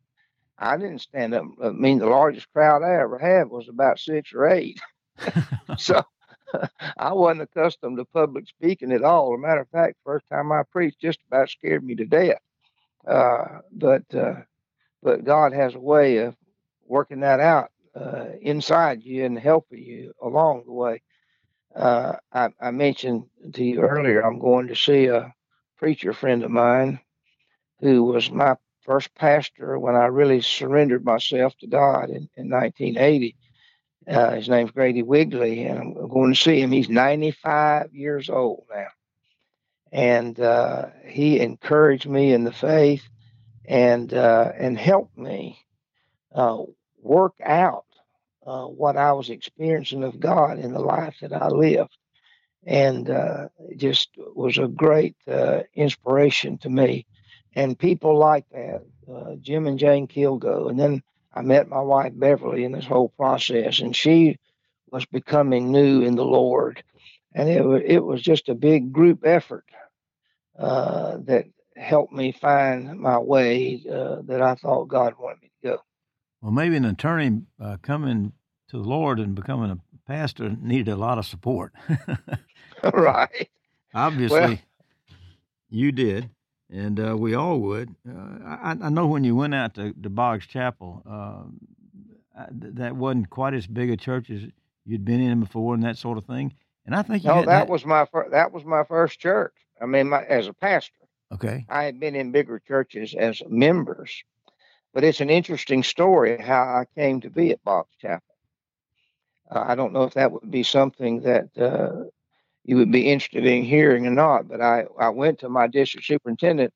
I 0.56 0.76
didn't 0.76 1.00
stand 1.00 1.34
up. 1.34 1.46
I 1.60 1.70
mean, 1.70 1.98
the 1.98 2.06
largest 2.06 2.46
crowd 2.52 2.84
I 2.84 3.00
ever 3.00 3.18
had 3.18 3.50
was 3.50 3.68
about 3.68 3.98
six 3.98 4.32
or 4.32 4.48
eight. 4.48 4.78
so 5.76 6.04
I 6.96 7.14
wasn't 7.14 7.42
accustomed 7.42 7.96
to 7.98 8.04
public 8.04 8.46
speaking 8.46 8.92
at 8.92 9.02
all. 9.02 9.34
As 9.34 9.38
a 9.38 9.42
matter 9.42 9.62
of 9.62 9.70
fact, 9.70 9.96
first 10.04 10.26
time 10.30 10.52
I 10.52 10.62
preached 10.70 11.00
just 11.00 11.18
about 11.26 11.50
scared 11.50 11.82
me 11.82 11.96
to 11.96 12.06
death. 12.06 12.38
Uh, 13.04 13.62
but 13.72 14.04
uh, 14.14 14.42
but 15.02 15.24
God 15.24 15.52
has 15.52 15.74
a 15.74 15.80
way 15.80 16.18
of 16.18 16.36
working 16.86 17.20
that 17.20 17.40
out 17.40 17.70
uh, 17.98 18.26
inside 18.40 19.02
you 19.02 19.24
and 19.24 19.38
helping 19.38 19.82
you 19.82 20.12
along 20.22 20.64
the 20.66 20.72
way. 20.72 21.02
Uh, 21.74 22.14
I, 22.32 22.48
I, 22.60 22.70
mentioned 22.70 23.24
to 23.52 23.64
you 23.64 23.80
earlier, 23.80 24.20
I'm 24.20 24.38
going 24.38 24.68
to 24.68 24.76
see 24.76 25.06
a 25.06 25.32
preacher 25.76 26.12
friend 26.12 26.42
of 26.42 26.50
mine 26.50 27.00
who 27.80 28.04
was 28.04 28.30
my 28.30 28.56
first 28.82 29.14
pastor 29.14 29.78
when 29.78 29.94
I 29.94 30.06
really 30.06 30.40
surrendered 30.40 31.04
myself 31.04 31.56
to 31.58 31.66
God 31.66 32.10
in, 32.10 32.28
in 32.36 32.50
1980. 32.50 33.36
Uh, 34.08 34.30
his 34.32 34.48
name's 34.48 34.70
Grady 34.70 35.02
Wigley, 35.02 35.64
and 35.64 35.78
I'm 35.78 36.08
going 36.08 36.32
to 36.32 36.40
see 36.40 36.60
him. 36.60 36.72
He's 36.72 36.88
95 36.88 37.94
years 37.94 38.30
old 38.30 38.64
now. 38.74 38.88
And 39.92 40.38
uh, 40.40 40.86
he 41.06 41.40
encouraged 41.40 42.08
me 42.08 42.32
in 42.32 42.44
the 42.44 42.52
faith 42.52 43.06
and 43.66 44.12
uh, 44.12 44.52
and 44.56 44.78
helped 44.78 45.16
me 45.16 45.58
uh, 46.34 46.62
work 47.02 47.34
out 47.44 47.84
uh, 48.48 48.66
what 48.66 48.96
I 48.96 49.12
was 49.12 49.30
experiencing 49.30 50.04
of 50.04 50.18
God 50.18 50.58
in 50.58 50.72
the 50.72 50.80
life 50.80 51.16
that 51.20 51.32
I 51.32 51.48
lived. 51.48 51.96
And 52.66 53.08
uh, 53.08 53.48
it 53.70 53.78
just 53.78 54.10
was 54.16 54.58
a 54.58 54.66
great 54.68 55.16
inspiration 55.74 56.58
to 56.58 56.68
me. 56.68 57.06
And 57.54 57.78
people 57.78 58.18
like 58.18 58.46
that, 58.50 58.82
Jim 59.42 59.66
and 59.66 59.78
Jane 59.78 60.06
Kilgo, 60.06 60.68
and 60.68 60.78
then 60.78 61.02
I 61.32 61.42
met 61.42 61.68
my 61.68 61.80
wife 61.80 62.12
Beverly 62.16 62.64
in 62.64 62.72
this 62.72 62.84
whole 62.84 63.10
process, 63.10 63.80
and 63.80 63.94
she 63.94 64.38
was 64.90 65.06
becoming 65.06 65.70
new 65.70 66.02
in 66.02 66.16
the 66.16 66.24
Lord, 66.24 66.82
and 67.34 67.48
it 67.48 67.64
was 67.64 67.82
it 67.84 68.04
was 68.04 68.22
just 68.22 68.48
a 68.48 68.54
big 68.54 68.92
group 68.92 69.24
effort 69.24 69.64
uh, 70.58 71.18
that 71.24 71.44
helped 71.76 72.12
me 72.12 72.32
find 72.32 72.98
my 72.98 73.18
way 73.18 73.82
uh, 73.90 74.22
that 74.24 74.42
I 74.42 74.54
thought 74.56 74.86
God 74.86 75.14
wanted 75.18 75.42
me 75.42 75.50
to 75.62 75.68
go. 75.68 75.78
Well, 76.42 76.52
maybe 76.52 76.76
an 76.76 76.84
attorney 76.84 77.42
uh, 77.60 77.76
coming 77.82 78.32
to 78.68 78.78
the 78.78 78.88
Lord 78.88 79.18
and 79.18 79.34
becoming 79.34 79.70
a 79.70 79.78
pastor 80.06 80.56
needed 80.60 80.88
a 80.88 80.96
lot 80.96 81.18
of 81.18 81.26
support. 81.26 81.72
right. 82.92 83.48
Obviously, 83.94 84.40
well, 84.40 84.58
you 85.70 85.92
did 85.92 86.30
and 86.70 87.00
uh, 87.00 87.16
we 87.16 87.34
all 87.34 87.60
would. 87.60 87.94
Uh, 88.08 88.38
I, 88.44 88.76
I, 88.82 88.88
know 88.90 89.06
when 89.06 89.24
you 89.24 89.34
went 89.34 89.54
out 89.54 89.74
to, 89.74 89.92
to 89.94 90.10
Boggs 90.10 90.46
Chapel, 90.46 91.02
uh, 91.08 92.44
that 92.50 92.96
wasn't 92.96 93.30
quite 93.30 93.54
as 93.54 93.66
big 93.66 93.90
a 93.90 93.96
church 93.96 94.30
as 94.30 94.42
you'd 94.84 95.04
been 95.04 95.20
in 95.20 95.40
before, 95.40 95.74
and 95.74 95.82
that 95.82 95.96
sort 95.96 96.18
of 96.18 96.24
thing. 96.24 96.54
And 96.86 96.94
I 96.94 97.02
think 97.02 97.24
no, 97.24 97.36
that, 97.36 97.46
that, 97.46 97.68
was 97.68 97.84
my 97.84 98.06
fir- 98.06 98.30
that 98.30 98.52
was 98.52 98.64
my 98.64 98.84
first 98.84 99.18
church. 99.18 99.54
I 99.80 99.86
mean, 99.86 100.08
my, 100.08 100.24
as 100.24 100.46
a 100.46 100.52
pastor. 100.52 100.92
Okay. 101.32 101.66
I 101.68 101.84
had 101.84 102.00
been 102.00 102.14
in 102.14 102.32
bigger 102.32 102.58
churches 102.58 103.14
as 103.14 103.42
members, 103.48 104.24
but 104.94 105.04
it's 105.04 105.20
an 105.20 105.28
interesting 105.28 105.82
story 105.82 106.40
how 106.40 106.62
I 106.62 106.86
came 106.98 107.20
to 107.20 107.30
be 107.30 107.50
at 107.50 107.62
Boggs 107.64 107.94
Chapel. 108.00 108.27
Uh, 109.50 109.64
I 109.66 109.74
don't 109.74 109.92
know 109.92 110.04
if 110.04 110.14
that 110.14 110.32
would 110.32 110.50
be 110.50 110.62
something 110.62 111.20
that 111.22 111.48
uh, 111.58 112.04
you 112.64 112.76
would 112.76 112.92
be 112.92 113.10
interested 113.10 113.46
in 113.46 113.62
hearing 113.64 114.06
or 114.06 114.10
not. 114.10 114.48
But 114.48 114.60
I, 114.60 114.84
I 114.98 115.08
went 115.08 115.40
to 115.40 115.48
my 115.48 115.66
district 115.66 116.06
superintendent 116.06 116.72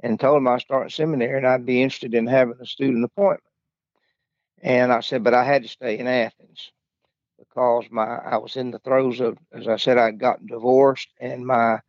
and 0.00 0.18
told 0.18 0.38
him 0.38 0.48
I 0.48 0.58
start 0.58 0.92
seminary 0.92 1.38
and 1.38 1.46
I'd 1.46 1.66
be 1.66 1.82
interested 1.82 2.14
in 2.14 2.26
having 2.26 2.56
a 2.60 2.66
student 2.66 3.04
appointment. 3.04 3.42
And 4.62 4.92
I 4.92 5.00
said, 5.00 5.24
but 5.24 5.34
I 5.34 5.44
had 5.44 5.62
to 5.62 5.68
stay 5.68 5.98
in 5.98 6.06
Athens 6.06 6.70
because 7.38 7.86
my 7.90 8.04
I 8.04 8.36
was 8.36 8.56
in 8.56 8.70
the 8.70 8.78
throes 8.78 9.20
of, 9.20 9.36
as 9.52 9.66
I 9.66 9.76
said, 9.76 9.98
I'd 9.98 10.20
gotten 10.20 10.46
divorced 10.46 11.08
and 11.20 11.44
my 11.44 11.80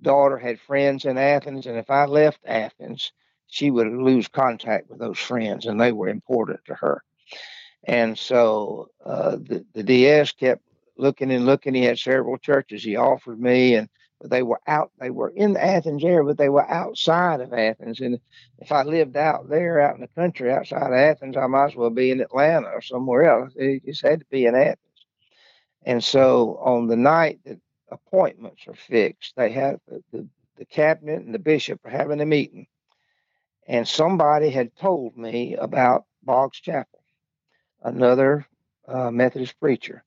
daughter 0.00 0.38
had 0.38 0.60
friends 0.60 1.04
in 1.04 1.18
Athens. 1.18 1.66
And 1.66 1.76
if 1.76 1.90
I 1.90 2.04
left 2.04 2.38
Athens, 2.46 3.12
she 3.48 3.70
would 3.70 3.88
lose 3.88 4.28
contact 4.28 4.88
with 4.88 5.00
those 5.00 5.18
friends 5.18 5.66
and 5.66 5.80
they 5.80 5.90
were 5.90 6.08
important 6.08 6.60
to 6.66 6.74
her. 6.74 7.02
And 7.84 8.18
so 8.18 8.90
uh, 9.04 9.36
the, 9.36 9.64
the 9.72 9.82
DS 9.82 10.32
kept 10.32 10.62
looking 10.96 11.30
and 11.32 11.46
looking. 11.46 11.74
He 11.74 11.84
had 11.84 11.98
several 11.98 12.38
churches 12.38 12.84
he 12.84 12.96
offered 12.96 13.40
me, 13.40 13.74
and 13.74 13.88
they 14.22 14.42
were 14.42 14.60
out. 14.66 14.90
They 14.98 15.10
were 15.10 15.30
in 15.30 15.54
the 15.54 15.64
Athens 15.64 16.04
area, 16.04 16.24
but 16.24 16.36
they 16.36 16.50
were 16.50 16.68
outside 16.68 17.40
of 17.40 17.52
Athens. 17.52 18.00
And 18.00 18.18
if 18.58 18.70
I 18.70 18.82
lived 18.82 19.16
out 19.16 19.48
there, 19.48 19.80
out 19.80 19.94
in 19.94 20.02
the 20.02 20.08
country, 20.08 20.52
outside 20.52 20.86
of 20.86 20.92
Athens, 20.92 21.36
I 21.36 21.46
might 21.46 21.70
as 21.70 21.76
well 21.76 21.90
be 21.90 22.10
in 22.10 22.20
Atlanta 22.20 22.68
or 22.68 22.82
somewhere 22.82 23.24
else. 23.24 23.52
It 23.56 23.84
just 23.84 24.02
had 24.02 24.20
to 24.20 24.26
be 24.30 24.46
in 24.46 24.54
Athens. 24.54 24.78
And 25.84 26.04
so 26.04 26.58
on 26.62 26.86
the 26.86 26.96
night 26.96 27.40
that 27.46 27.58
appointments 27.90 28.66
are 28.68 28.74
fixed, 28.74 29.34
they 29.36 29.50
have 29.52 29.80
the, 29.88 30.02
the, 30.12 30.28
the 30.58 30.64
cabinet 30.66 31.22
and 31.22 31.34
the 31.34 31.38
bishop 31.38 31.80
are 31.84 31.90
having 31.90 32.20
a 32.20 32.26
meeting. 32.26 32.66
And 33.66 33.88
somebody 33.88 34.50
had 34.50 34.76
told 34.76 35.16
me 35.16 35.54
about 35.54 36.04
Boggs 36.22 36.60
Chapel, 36.60 36.99
another 37.82 38.46
uh, 38.86 39.10
Methodist 39.10 39.58
preacher. 39.60 40.04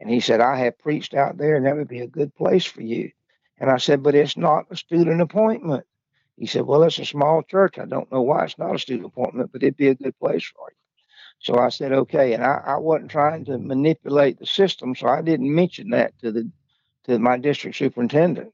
And 0.00 0.08
he 0.10 0.20
said, 0.20 0.40
I 0.40 0.56
have 0.58 0.78
preached 0.78 1.14
out 1.14 1.38
there 1.38 1.56
and 1.56 1.66
that 1.66 1.76
would 1.76 1.88
be 1.88 2.00
a 2.00 2.06
good 2.06 2.34
place 2.34 2.64
for 2.64 2.82
you. 2.82 3.10
And 3.58 3.70
I 3.70 3.78
said, 3.78 4.02
but 4.02 4.14
it's 4.14 4.36
not 4.36 4.66
a 4.70 4.76
student 4.76 5.20
appointment. 5.20 5.84
He 6.36 6.46
said, 6.46 6.62
well, 6.66 6.84
it's 6.84 7.00
a 7.00 7.04
small 7.04 7.42
church. 7.42 7.78
I 7.78 7.84
don't 7.84 8.10
know 8.12 8.22
why 8.22 8.44
it's 8.44 8.58
not 8.58 8.74
a 8.74 8.78
student 8.78 9.06
appointment, 9.06 9.50
but 9.52 9.62
it'd 9.62 9.76
be 9.76 9.88
a 9.88 9.94
good 9.94 10.16
place 10.18 10.44
for 10.44 10.68
you. 10.70 10.76
So 11.40 11.58
I 11.58 11.68
said, 11.68 11.92
okay. 11.92 12.32
And 12.32 12.44
I, 12.44 12.62
I 12.64 12.76
wasn't 12.76 13.10
trying 13.10 13.44
to 13.46 13.58
manipulate 13.58 14.38
the 14.38 14.46
system, 14.46 14.94
so 14.94 15.08
I 15.08 15.22
didn't 15.22 15.52
mention 15.52 15.90
that 15.90 16.18
to 16.20 16.32
the 16.32 16.50
to 17.04 17.18
my 17.18 17.38
district 17.38 17.76
superintendent. 17.76 18.52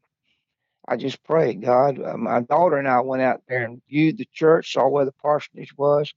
I 0.87 0.97
just 0.97 1.25
prayed, 1.25 1.63
God. 1.63 2.01
Uh, 2.01 2.17
my 2.17 2.41
daughter 2.41 2.77
and 2.77 2.87
I 2.87 3.01
went 3.01 3.23
out 3.23 3.43
there 3.49 3.65
and 3.65 3.83
viewed 3.89 4.19
the 4.19 4.29
church, 4.33 4.73
saw 4.73 4.89
where 4.89 5.07
the 5.07 5.13
parsonage 5.13 5.77
was, 5.77 6.13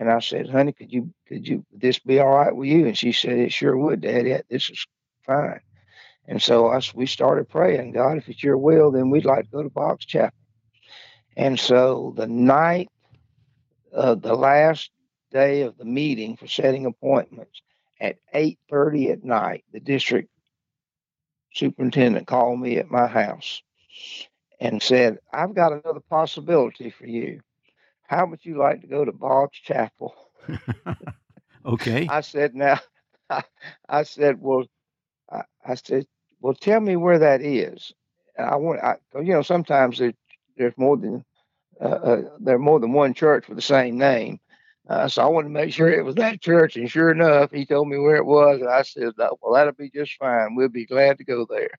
and 0.00 0.10
I 0.10 0.18
said, 0.20 0.50
"Honey, 0.50 0.72
could 0.72 0.92
you 0.92 1.14
could 1.28 1.46
you 1.46 1.64
would 1.70 1.80
this 1.82 2.00
be 2.00 2.18
all 2.18 2.30
right 2.34 2.56
with 2.56 2.68
you?" 2.68 2.86
And 2.86 2.98
she 2.98 3.12
said, 3.12 3.38
"It 3.38 3.52
sure 3.52 3.76
would, 3.76 4.00
Daddy. 4.00 4.36
This 4.48 4.70
is 4.70 4.86
fine." 5.26 5.60
And 6.26 6.42
so 6.42 6.68
us 6.68 6.94
we 6.94 7.06
started 7.06 7.48
praying, 7.48 7.92
God, 7.92 8.18
if 8.18 8.28
it's 8.28 8.42
your 8.42 8.58
will, 8.58 8.90
then 8.90 9.10
we'd 9.10 9.24
like 9.24 9.44
to 9.44 9.50
go 9.50 9.62
to 9.62 9.70
Boggs 9.70 10.06
Chapel. 10.06 10.36
And 11.36 11.58
so 11.60 12.14
the 12.16 12.26
night 12.26 12.88
of 13.92 14.22
the 14.22 14.34
last 14.34 14.90
day 15.32 15.62
of 15.62 15.76
the 15.76 15.84
meeting 15.84 16.36
for 16.36 16.46
setting 16.46 16.86
appointments 16.86 17.62
at 18.00 18.16
8:30 18.34 19.12
at 19.12 19.24
night, 19.24 19.64
the 19.72 19.80
district 19.80 20.30
superintendent 21.54 22.26
called 22.26 22.60
me 22.60 22.78
at 22.78 22.90
my 22.90 23.06
house 23.06 23.62
and 24.60 24.82
said, 24.82 25.18
I've 25.32 25.54
got 25.54 25.72
another 25.72 26.00
possibility 26.08 26.90
for 26.90 27.06
you. 27.06 27.40
How 28.10 28.26
would 28.26 28.44
you 28.44 28.58
like 28.58 28.80
to 28.80 28.88
go 28.88 29.04
to 29.04 29.12
Boggs 29.12 29.56
Chapel? 29.56 30.12
okay. 31.64 32.08
I 32.10 32.22
said, 32.22 32.56
now, 32.56 32.80
I, 33.30 33.44
I 33.88 34.02
said, 34.02 34.40
well, 34.40 34.64
I, 35.30 35.42
I, 35.64 35.76
said, 35.76 36.08
well, 36.40 36.54
tell 36.54 36.80
me 36.80 36.96
where 36.96 37.20
that 37.20 37.40
is. 37.40 37.92
I 38.36 38.56
want, 38.56 38.82
I, 38.82 38.96
you 39.14 39.32
know, 39.32 39.42
sometimes 39.42 40.00
there, 40.00 40.12
there's 40.56 40.76
more 40.76 40.96
than 40.96 41.24
uh, 41.80 41.84
uh, 41.84 42.22
there 42.40 42.58
more 42.58 42.80
than 42.80 42.92
one 42.92 43.14
church 43.14 43.46
with 43.46 43.54
the 43.54 43.62
same 43.62 43.96
name. 43.96 44.40
Uh, 44.88 45.06
so 45.06 45.22
I 45.22 45.26
wanted 45.26 45.48
to 45.48 45.54
make 45.54 45.72
sure 45.72 45.88
it 45.88 46.04
was 46.04 46.16
that 46.16 46.40
church, 46.40 46.76
and 46.76 46.90
sure 46.90 47.12
enough, 47.12 47.52
he 47.52 47.64
told 47.64 47.88
me 47.88 47.96
where 47.96 48.16
it 48.16 48.26
was, 48.26 48.60
and 48.60 48.68
I 48.68 48.82
said, 48.82 49.12
"Well, 49.16 49.54
that'll 49.54 49.72
be 49.72 49.88
just 49.88 50.16
fine. 50.16 50.56
We'll 50.56 50.68
be 50.68 50.84
glad 50.84 51.18
to 51.18 51.24
go 51.24 51.46
there." 51.48 51.70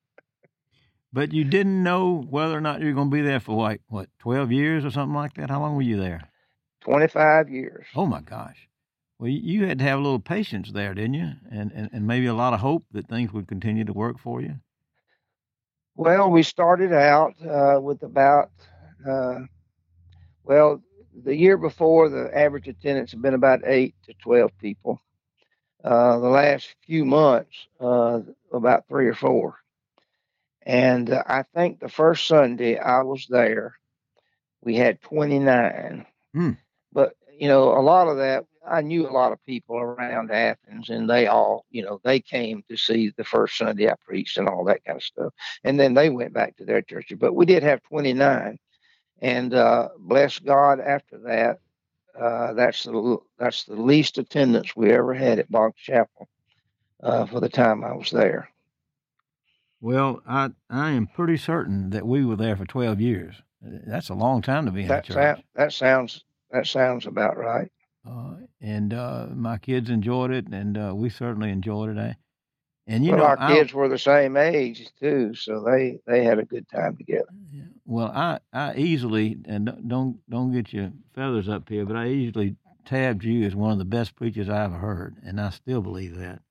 But 1.14 1.34
you 1.34 1.44
didn't 1.44 1.84
know 1.84 2.26
whether 2.30 2.58
or 2.58 2.62
not 2.62 2.82
you're 2.82 2.94
going 2.94 3.10
to 3.10 3.16
be 3.16 3.22
there 3.22 3.40
for 3.40 3.62
like 3.62 3.82
what, 3.88 4.08
twelve 4.20 4.52
years 4.52 4.86
or 4.86 4.92
something 4.92 5.16
like 5.16 5.34
that. 5.36 5.50
How 5.50 5.60
long 5.60 5.76
were 5.76 5.82
you 5.82 5.98
there? 5.98 6.30
Twenty-five 6.82 7.50
years. 7.50 7.86
Oh 7.96 8.06
my 8.06 8.22
gosh! 8.22 8.68
Well, 9.20 9.30
you 9.30 9.66
had 9.68 9.80
to 9.80 9.86
have 9.86 10.00
a 10.00 10.02
little 10.02 10.20
patience 10.20 10.72
there, 10.72 10.94
didn't 10.94 11.16
you? 11.16 11.32
And 11.52 11.72
and, 11.74 11.90
and 11.92 12.08
maybe 12.08 12.28
a 12.28 12.34
lot 12.34 12.54
of 12.54 12.62
hope 12.62 12.86
that 12.92 13.08
things 13.08 13.34
would 13.34 13.48
continue 13.48 13.84
to 13.84 13.94
work 13.94 14.20
for 14.20 14.42
you. 14.42 14.56
Well, 15.96 16.32
we 16.32 16.44
started 16.44 16.94
out 16.94 17.34
uh, 17.46 17.80
with 17.82 18.04
about 18.04 18.52
uh, 19.08 19.40
well, 20.44 20.82
the 21.24 21.36
year 21.36 21.58
before, 21.58 22.10
the 22.10 22.36
average 22.36 22.68
attendance 22.68 23.12
had 23.12 23.22
been 23.22 23.34
about 23.34 23.62
eight 23.66 23.96
to 24.06 24.14
12 24.24 24.52
people. 24.60 25.02
Uh, 25.84 26.20
the 26.20 26.30
last 26.30 26.76
few 26.86 27.06
months, 27.06 27.68
uh, 27.80 28.20
about 28.54 28.88
three 28.88 29.08
or 29.08 29.16
four. 29.16 29.56
And 30.64 31.10
uh, 31.10 31.24
I 31.26 31.44
think 31.44 31.80
the 31.80 31.90
first 31.90 32.28
Sunday 32.28 32.78
I 32.78 33.02
was 33.02 33.28
there, 33.28 33.78
we 34.62 34.76
had 34.76 35.02
29. 35.02 36.06
Mm. 36.36 36.58
But, 36.94 37.16
you 37.38 37.48
know, 37.48 37.78
a 37.78 37.82
lot 37.82 38.08
of 38.08 38.18
that, 38.18 38.46
I 38.68 38.82
knew 38.82 39.10
a 39.10 39.12
lot 39.12 39.32
of 39.32 39.44
people 39.46 39.78
around 39.78 40.30
Athens, 40.30 40.90
and 40.90 41.10
they 41.10 41.26
all, 41.26 41.66
you 41.72 41.84
know, 41.84 42.00
they 42.04 42.20
came 42.20 42.64
to 42.70 42.78
see 42.78 43.12
the 43.18 43.24
first 43.24 43.58
Sunday 43.58 43.90
I 43.90 43.96
preached 44.06 44.38
and 44.38 44.48
all 44.48 44.64
that 44.66 44.86
kind 44.86 44.98
of 44.98 45.04
stuff. 45.04 45.34
And 45.64 45.80
then 45.80 45.96
they 45.96 46.12
went 46.12 46.34
back 46.34 46.58
to 46.58 46.66
their 46.66 46.84
church. 46.84 47.12
But 47.18 47.34
we 47.34 47.48
did 47.48 47.64
have 47.64 47.82
29 47.84 48.60
and 49.22 49.54
uh, 49.54 49.90
bless 49.98 50.40
God 50.40 50.80
after 50.80 51.18
that. 51.20 51.60
Uh, 52.20 52.54
that's 52.54 52.84
the 52.84 53.18
that's 53.40 53.64
the 53.64 53.76
least 53.76 54.18
attendance 54.18 54.76
we 54.76 54.92
ever 54.92 55.14
had 55.14 55.40
at 55.40 55.50
Boggs 55.50 55.80
Chapel 55.80 56.28
uh, 57.02 57.26
for 57.26 57.40
the 57.40 57.50
time 57.50 57.84
I 57.84 57.94
was 57.94 58.12
there. 58.12 58.50
Well, 59.82 60.22
I 60.28 60.52
I 60.70 60.92
am 60.92 61.08
pretty 61.08 61.38
certain 61.38 61.90
that 61.90 62.06
we 62.06 62.24
were 62.24 62.36
there 62.36 62.56
for 62.56 62.66
twelve 62.66 63.02
years. 63.02 63.42
That's 63.62 64.10
a 64.10 64.14
long 64.14 64.42
time 64.42 64.66
to 64.68 64.72
be 64.72 64.84
in 64.84 64.88
that 64.88 65.06
church. 65.06 65.44
that 65.56 65.74
sounds 65.74 66.24
that 66.52 66.68
sounds 66.68 67.08
about 67.08 67.38
right. 67.38 67.72
Uh, 68.08 68.36
and 68.60 68.94
uh, 68.94 69.28
my 69.34 69.58
kids 69.58 69.90
enjoyed 69.90 70.32
it, 70.32 70.48
and 70.48 70.78
uh, 70.78 70.94
we 70.96 71.10
certainly 71.10 71.50
enjoyed 71.50 71.98
it. 71.98 72.16
And 72.88 73.06
you 73.06 73.12
well, 73.12 73.20
know, 73.20 73.26
our 73.26 73.40
I, 73.40 73.54
kids 73.54 73.74
were 73.74 73.88
the 73.88 73.98
same 73.98 74.38
age 74.38 74.90
too, 75.00 75.34
so 75.36 75.64
they 75.64 76.00
they 76.06 76.24
had 76.24 76.40
a 76.40 76.46
good 76.46 76.68
time 76.70 76.98
together. 76.98 77.30
Well, 77.86 78.12
I 78.14 78.40
I 78.54 78.76
easily 78.76 79.38
and 79.46 79.66
don't 79.88 80.20
don't 80.30 80.52
get 80.52 80.74
your 80.74 80.92
feathers 81.16 81.50
up 81.50 81.70
here, 81.70 81.86
but 81.86 81.96
I 81.96 82.08
easily 82.08 82.56
tabbed 82.86 83.24
you 83.24 83.46
as 83.46 83.56
one 83.56 83.72
of 83.72 83.78
the 83.78 83.86
best 83.86 84.16
preachers 84.16 84.50
I 84.50 84.64
ever 84.64 84.78
heard, 84.78 85.18
and 85.24 85.40
I 85.40 85.50
still 85.50 85.82
believe 85.82 86.18
that. 86.18 86.42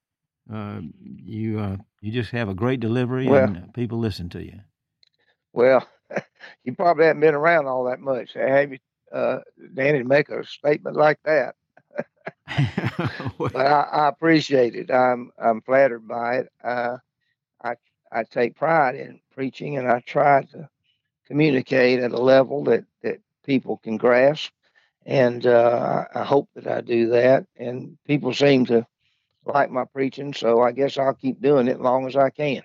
Uh, 0.52 0.80
you 1.00 1.60
uh, 1.60 1.76
you 2.00 2.12
just 2.12 2.30
have 2.30 2.48
a 2.48 2.54
great 2.54 2.80
delivery, 2.80 3.26
well, 3.26 3.44
and 3.44 3.74
people 3.74 3.98
listen 3.98 4.28
to 4.30 4.42
you. 4.42 4.60
Well, 5.52 5.86
you 6.64 6.74
probably 6.74 7.06
haven't 7.06 7.20
been 7.20 7.34
around 7.34 7.66
all 7.66 7.84
that 7.84 8.00
much, 8.00 8.32
have 8.34 8.72
you, 8.72 8.78
uh, 9.12 9.40
Danny, 9.74 9.98
to 9.98 10.04
make 10.04 10.28
a 10.28 10.44
statement 10.44 10.96
like 10.96 11.18
that? 11.24 11.54
but 13.38 13.56
I, 13.56 13.82
I, 13.92 14.08
appreciate 14.08 14.74
it. 14.74 14.90
I'm 14.90 15.30
I'm 15.38 15.60
flattered 15.62 16.06
by 16.06 16.38
it. 16.38 16.48
Uh, 16.62 16.96
I 17.62 17.74
I 18.10 18.24
take 18.24 18.56
pride 18.56 18.96
in 18.96 19.20
preaching, 19.34 19.76
and 19.76 19.88
I 19.88 20.00
try 20.00 20.42
to 20.52 20.68
communicate 21.26 22.00
at 22.00 22.12
a 22.12 22.20
level 22.20 22.64
that 22.64 22.84
that 23.02 23.20
people 23.44 23.76
can 23.78 23.96
grasp. 23.96 24.50
And 25.06 25.46
uh, 25.46 26.04
I 26.14 26.24
hope 26.24 26.48
that 26.54 26.66
I 26.66 26.80
do 26.82 27.08
that. 27.08 27.46
And 27.56 27.96
people 28.06 28.34
seem 28.34 28.66
to 28.66 28.86
like 29.44 29.70
my 29.70 29.84
preaching, 29.84 30.34
so 30.34 30.60
I 30.62 30.72
guess 30.72 30.98
I'll 30.98 31.14
keep 31.14 31.40
doing 31.40 31.68
it 31.68 31.76
as 31.76 31.80
long 31.80 32.06
as 32.06 32.16
I 32.16 32.30
can. 32.30 32.62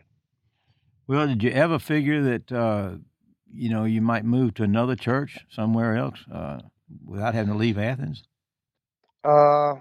Well, 1.08 1.28
did 1.28 1.44
you 1.44 1.52
ever 1.52 1.80
figure 1.80 2.22
that 2.24 2.52
uh, 2.52 2.92
you 3.52 3.70
know 3.70 3.86
you 3.86 4.02
might 4.02 4.26
move 4.26 4.56
to 4.56 4.64
another 4.64 4.96
church 4.96 5.40
somewhere 5.50 5.96
else 5.96 6.20
uh, 6.32 6.60
without 7.06 7.34
having 7.34 7.54
to 7.54 7.58
leave 7.58 7.78
Athens? 7.78 8.24
Uh, 9.24 9.76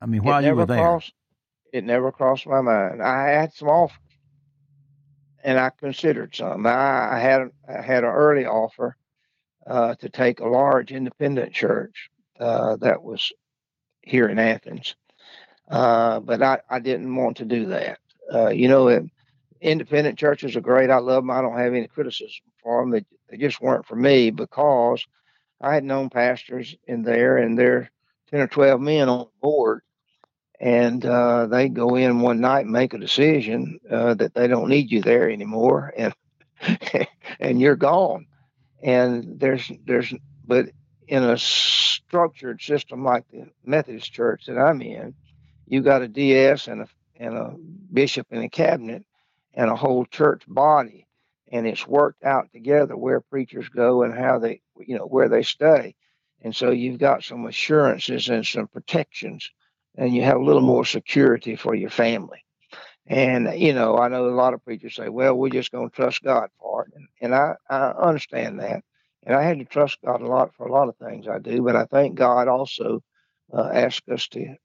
I 0.00 0.06
mean, 0.06 0.22
while 0.22 0.44
you 0.44 0.54
were 0.54 0.66
there, 0.66 0.78
crossed, 0.78 1.12
it 1.72 1.84
never 1.84 2.12
crossed 2.12 2.46
my 2.46 2.60
mind. 2.60 3.02
I 3.02 3.28
had 3.28 3.52
some 3.52 3.68
offers, 3.68 3.98
and 5.42 5.58
I 5.58 5.70
considered 5.70 6.34
some. 6.34 6.66
I, 6.66 7.14
I 7.14 7.18
had 7.18 7.50
I 7.68 7.82
had 7.82 8.04
an 8.04 8.10
early 8.10 8.46
offer 8.46 8.96
uh, 9.66 9.94
to 9.96 10.08
take 10.08 10.40
a 10.40 10.48
large 10.48 10.92
independent 10.92 11.52
church 11.52 12.10
uh, 12.40 12.76
that 12.76 13.02
was 13.02 13.32
here 14.02 14.28
in 14.28 14.38
Athens, 14.38 14.94
uh, 15.68 16.20
but 16.20 16.42
I, 16.42 16.60
I 16.68 16.78
didn't 16.80 17.14
want 17.14 17.38
to 17.38 17.44
do 17.44 17.66
that. 17.66 17.98
Uh, 18.32 18.48
you 18.48 18.68
know, 18.68 18.88
it, 18.88 19.04
independent 19.60 20.18
churches 20.18 20.56
are 20.56 20.60
great. 20.60 20.90
I 20.90 20.98
love 20.98 21.22
them. 21.22 21.30
I 21.30 21.40
don't 21.40 21.58
have 21.58 21.74
any 21.74 21.88
criticism 21.88 22.46
for 22.62 22.82
them. 22.82 22.90
They, 22.90 23.04
they 23.30 23.36
just 23.36 23.60
weren't 23.60 23.86
for 23.86 23.96
me 23.96 24.30
because 24.30 25.04
I 25.60 25.74
had 25.74 25.84
known 25.84 26.10
pastors 26.10 26.74
in 26.86 27.02
there, 27.02 27.38
and 27.38 27.58
they're 27.58 27.90
10 28.30 28.40
or 28.40 28.46
12 28.48 28.80
men 28.80 29.08
on 29.08 29.28
board 29.40 29.82
and 30.60 31.04
uh, 31.04 31.46
they 31.46 31.68
go 31.68 31.96
in 31.96 32.20
one 32.20 32.40
night 32.40 32.62
and 32.64 32.72
make 32.72 32.94
a 32.94 32.98
decision 32.98 33.78
uh, 33.90 34.14
that 34.14 34.34
they 34.34 34.46
don't 34.46 34.68
need 34.68 34.90
you 34.90 35.02
there 35.02 35.30
anymore 35.30 35.92
and 35.96 36.14
and 37.40 37.60
you're 37.60 37.76
gone 37.76 38.26
and 38.82 39.38
there's 39.38 39.70
there's 39.84 40.12
but 40.46 40.66
in 41.08 41.22
a 41.22 41.36
structured 41.36 42.60
system 42.62 43.04
like 43.04 43.24
the 43.30 43.46
methodist 43.64 44.12
church 44.12 44.46
that 44.46 44.58
i'm 44.58 44.80
in 44.80 45.14
you 45.66 45.82
got 45.82 46.02
a 46.02 46.08
ds 46.08 46.68
and 46.68 46.82
a 46.82 46.88
and 47.18 47.36
a 47.36 47.54
bishop 47.92 48.26
in 48.30 48.42
a 48.42 48.48
cabinet 48.48 49.04
and 49.54 49.70
a 49.70 49.76
whole 49.76 50.04
church 50.06 50.42
body 50.48 51.06
and 51.52 51.66
it's 51.66 51.86
worked 51.86 52.24
out 52.24 52.50
together 52.52 52.96
where 52.96 53.20
preachers 53.20 53.68
go 53.68 54.02
and 54.02 54.14
how 54.14 54.38
they 54.38 54.60
you 54.80 54.96
know 54.98 55.06
where 55.06 55.28
they 55.28 55.42
stay 55.42 55.94
and 56.42 56.54
so 56.54 56.70
you've 56.70 56.98
got 56.98 57.24
some 57.24 57.46
assurances 57.46 58.28
and 58.28 58.46
some 58.46 58.68
protections, 58.68 59.50
and 59.96 60.14
you 60.14 60.22
have 60.22 60.36
a 60.36 60.44
little 60.44 60.62
more 60.62 60.84
security 60.84 61.56
for 61.56 61.74
your 61.74 61.90
family. 61.90 62.44
And, 63.06 63.58
you 63.58 63.72
know, 63.72 63.98
I 63.98 64.08
know 64.08 64.28
a 64.28 64.30
lot 64.30 64.54
of 64.54 64.64
preachers 64.64 64.96
say, 64.96 65.08
well, 65.08 65.34
we're 65.34 65.50
just 65.50 65.72
going 65.72 65.90
to 65.90 65.96
trust 65.96 66.22
God 66.22 66.50
for 66.60 66.84
it. 66.84 66.92
And, 66.94 67.08
and 67.20 67.34
I, 67.34 67.54
I 67.68 67.90
understand 67.92 68.60
that. 68.60 68.82
And 69.24 69.34
I 69.34 69.42
had 69.42 69.58
to 69.58 69.64
trust 69.64 69.98
God 70.04 70.20
a 70.22 70.26
lot 70.26 70.54
for 70.54 70.66
a 70.66 70.72
lot 70.72 70.88
of 70.88 70.96
things 70.98 71.26
I 71.28 71.38
do, 71.38 71.62
but 71.62 71.76
I 71.76 71.86
think 71.86 72.16
God 72.16 72.48
also 72.48 73.02
uh, 73.52 73.70
asks 73.72 74.08
us 74.08 74.28
to, 74.28 74.56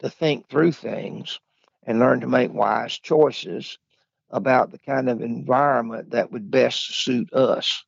to 0.00 0.10
think 0.10 0.48
through 0.48 0.72
things 0.72 1.38
and 1.86 1.98
learn 1.98 2.20
to 2.20 2.26
make 2.26 2.52
wise 2.52 2.98
choices 2.98 3.78
about 4.30 4.70
the 4.70 4.78
kind 4.78 5.08
of 5.08 5.22
environment 5.22 6.10
that 6.10 6.30
would 6.32 6.50
best 6.50 7.02
suit 7.04 7.32
us. 7.32 7.84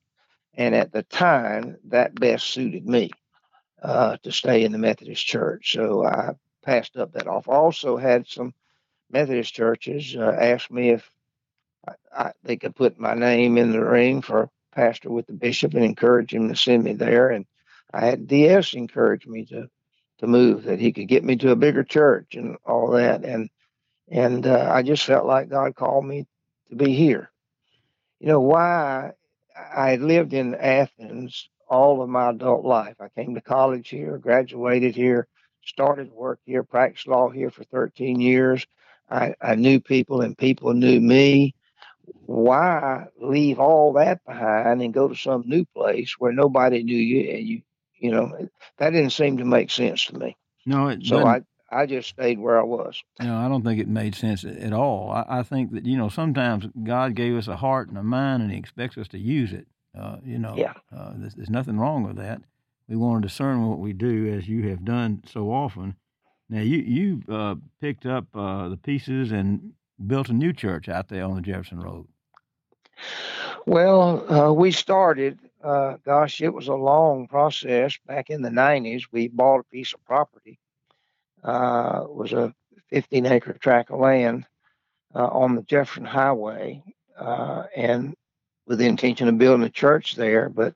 And 0.54 0.74
at 0.74 0.92
the 0.92 1.02
time, 1.02 1.78
that 1.88 2.14
best 2.14 2.46
suited 2.46 2.86
me 2.86 3.10
uh, 3.82 4.16
to 4.22 4.32
stay 4.32 4.64
in 4.64 4.72
the 4.72 4.78
Methodist 4.78 5.24
Church. 5.24 5.72
So 5.72 6.04
I 6.04 6.32
passed 6.62 6.96
up 6.96 7.12
that 7.12 7.26
offer. 7.26 7.52
Also 7.52 7.96
had 7.96 8.26
some 8.26 8.54
Methodist 9.10 9.54
churches 9.54 10.16
uh, 10.16 10.36
ask 10.38 10.70
me 10.70 10.90
if 10.90 11.10
I, 11.86 11.92
I, 12.16 12.32
they 12.42 12.56
could 12.56 12.74
put 12.74 12.98
my 12.98 13.14
name 13.14 13.58
in 13.58 13.72
the 13.72 13.84
ring 13.84 14.22
for 14.22 14.42
a 14.42 14.50
pastor 14.74 15.10
with 15.10 15.26
the 15.26 15.34
bishop 15.34 15.74
and 15.74 15.84
encourage 15.84 16.32
him 16.32 16.48
to 16.48 16.56
send 16.56 16.84
me 16.84 16.94
there. 16.94 17.30
And 17.30 17.44
I 17.92 18.06
had 18.06 18.26
DS 18.26 18.74
encourage 18.74 19.26
me 19.26 19.44
to 19.46 19.68
to 20.22 20.28
move, 20.28 20.62
that 20.64 20.78
he 20.78 20.92
could 20.92 21.08
get 21.08 21.24
me 21.24 21.36
to 21.36 21.50
a 21.50 21.56
bigger 21.56 21.82
church 21.82 22.36
and 22.36 22.56
all 22.64 22.92
that. 22.92 23.24
And 23.24 23.50
and 24.08 24.46
uh, 24.46 24.70
I 24.72 24.82
just 24.82 25.04
felt 25.04 25.26
like 25.26 25.48
God 25.48 25.74
called 25.74 26.06
me 26.06 26.26
to 26.70 26.76
be 26.76 26.94
here. 26.94 27.30
You 28.20 28.28
know 28.28 28.40
why 28.40 29.12
I 29.74 29.90
had 29.90 30.00
lived 30.00 30.32
in 30.32 30.54
Athens 30.54 31.48
all 31.68 32.02
of 32.02 32.08
my 32.08 32.30
adult 32.30 32.64
life. 32.64 32.96
I 33.00 33.08
came 33.08 33.34
to 33.34 33.40
college 33.40 33.88
here, 33.88 34.18
graduated 34.18 34.94
here, 34.94 35.26
started 35.64 36.12
work 36.12 36.38
here, 36.44 36.62
practiced 36.62 37.08
law 37.08 37.28
here 37.28 37.50
for 37.50 37.64
13 37.64 38.20
years. 38.20 38.66
I, 39.10 39.34
I 39.40 39.56
knew 39.56 39.80
people 39.80 40.20
and 40.20 40.38
people 40.38 40.72
knew 40.72 41.00
me. 41.00 41.54
Why 42.26 43.06
leave 43.20 43.58
all 43.58 43.94
that 43.94 44.24
behind 44.24 44.82
and 44.82 44.94
go 44.94 45.08
to 45.08 45.16
some 45.16 45.44
new 45.46 45.64
place 45.74 46.14
where 46.18 46.32
nobody 46.32 46.82
knew 46.82 46.96
you 46.96 47.30
and 47.30 47.46
you 47.46 47.62
you 48.02 48.12
know 48.12 48.32
that 48.78 48.90
didn't 48.90 49.12
seem 49.12 49.38
to 49.38 49.46
make 49.46 49.70
sense 49.72 50.06
to 50.06 50.18
me. 50.18 50.36
No, 50.66 50.88
it 50.88 51.02
So 51.02 51.16
doesn't. 51.16 51.26
I 51.26 51.42
I 51.70 51.86
just 51.86 52.10
stayed 52.10 52.38
where 52.40 52.60
I 52.60 52.64
was. 52.64 53.02
No, 53.20 53.38
I 53.38 53.48
don't 53.48 53.64
think 53.64 53.80
it 53.80 53.88
made 53.88 54.14
sense 54.14 54.44
at 54.44 54.72
all. 54.74 55.10
I, 55.10 55.40
I 55.40 55.42
think 55.44 55.72
that 55.72 55.86
you 55.86 55.96
know 55.98 56.08
sometimes 56.10 56.66
God 56.84 57.14
gave 57.16 57.36
us 57.36 57.48
a 57.48 57.56
heart 57.56 57.88
and 57.88 57.98
a 57.98 58.02
mind, 58.02 58.42
and 58.42 58.52
He 58.52 58.58
expects 58.58 58.98
us 58.98 59.08
to 59.08 59.18
use 59.18 59.52
it. 59.52 59.66
Uh, 59.98 60.18
you 60.24 60.38
know, 60.38 60.54
Yeah. 60.58 60.74
uh, 60.96 61.14
there's, 61.16 61.34
there's 61.34 61.50
nothing 61.50 61.78
wrong 61.78 62.04
with 62.04 62.16
that. 62.16 62.42
We 62.88 62.96
want 62.96 63.22
to 63.22 63.28
discern 63.28 63.66
what 63.68 63.78
we 63.80 63.94
do, 63.94 64.34
as 64.34 64.48
you 64.48 64.68
have 64.70 64.84
done 64.84 65.22
so 65.26 65.50
often. 65.52 65.96
Now, 66.50 66.60
you 66.60 66.78
you 66.78 67.22
uh, 67.34 67.56
picked 67.80 68.06
up 68.06 68.26
uh, 68.34 68.68
the 68.68 68.76
pieces 68.78 69.32
and 69.32 69.72
built 70.06 70.28
a 70.28 70.34
new 70.34 70.52
church 70.52 70.88
out 70.88 71.08
there 71.08 71.24
on 71.24 71.36
the 71.36 71.42
Jefferson 71.42 71.80
Road. 71.80 72.08
Well, 73.66 74.32
uh, 74.32 74.52
we 74.52 74.72
started. 74.72 75.38
Uh, 75.62 75.96
gosh, 76.04 76.40
it 76.42 76.52
was 76.52 76.68
a 76.68 76.74
long 76.74 77.28
process. 77.28 77.96
Back 78.06 78.30
in 78.30 78.42
the 78.42 78.50
'90s, 78.50 79.04
we 79.12 79.28
bought 79.28 79.60
a 79.60 79.64
piece 79.64 79.94
of 79.94 80.04
property. 80.04 80.58
Uh, 81.44 82.02
it 82.04 82.14
was 82.14 82.32
a 82.32 82.54
15 82.90 83.26
acre 83.26 83.52
tract 83.54 83.90
of 83.90 84.00
land 84.00 84.46
uh, 85.14 85.26
on 85.26 85.54
the 85.54 85.62
Jefferson 85.62 86.04
Highway, 86.04 86.82
uh, 87.18 87.64
and 87.76 88.14
with 88.66 88.78
the 88.78 88.86
intention 88.86 89.28
of 89.28 89.38
building 89.38 89.66
a 89.66 89.70
church 89.70 90.14
there. 90.16 90.48
But 90.48 90.74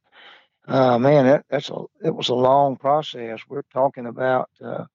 uh, 0.68 0.98
man, 0.98 1.26
that, 1.26 1.44
that's 1.50 1.70
a 1.70 1.84
it 2.04 2.14
was 2.14 2.28
a 2.28 2.34
long 2.34 2.76
process. 2.76 3.40
We're 3.48 3.62
talking 3.72 4.06
about 4.06 4.50
uh, 4.62 4.86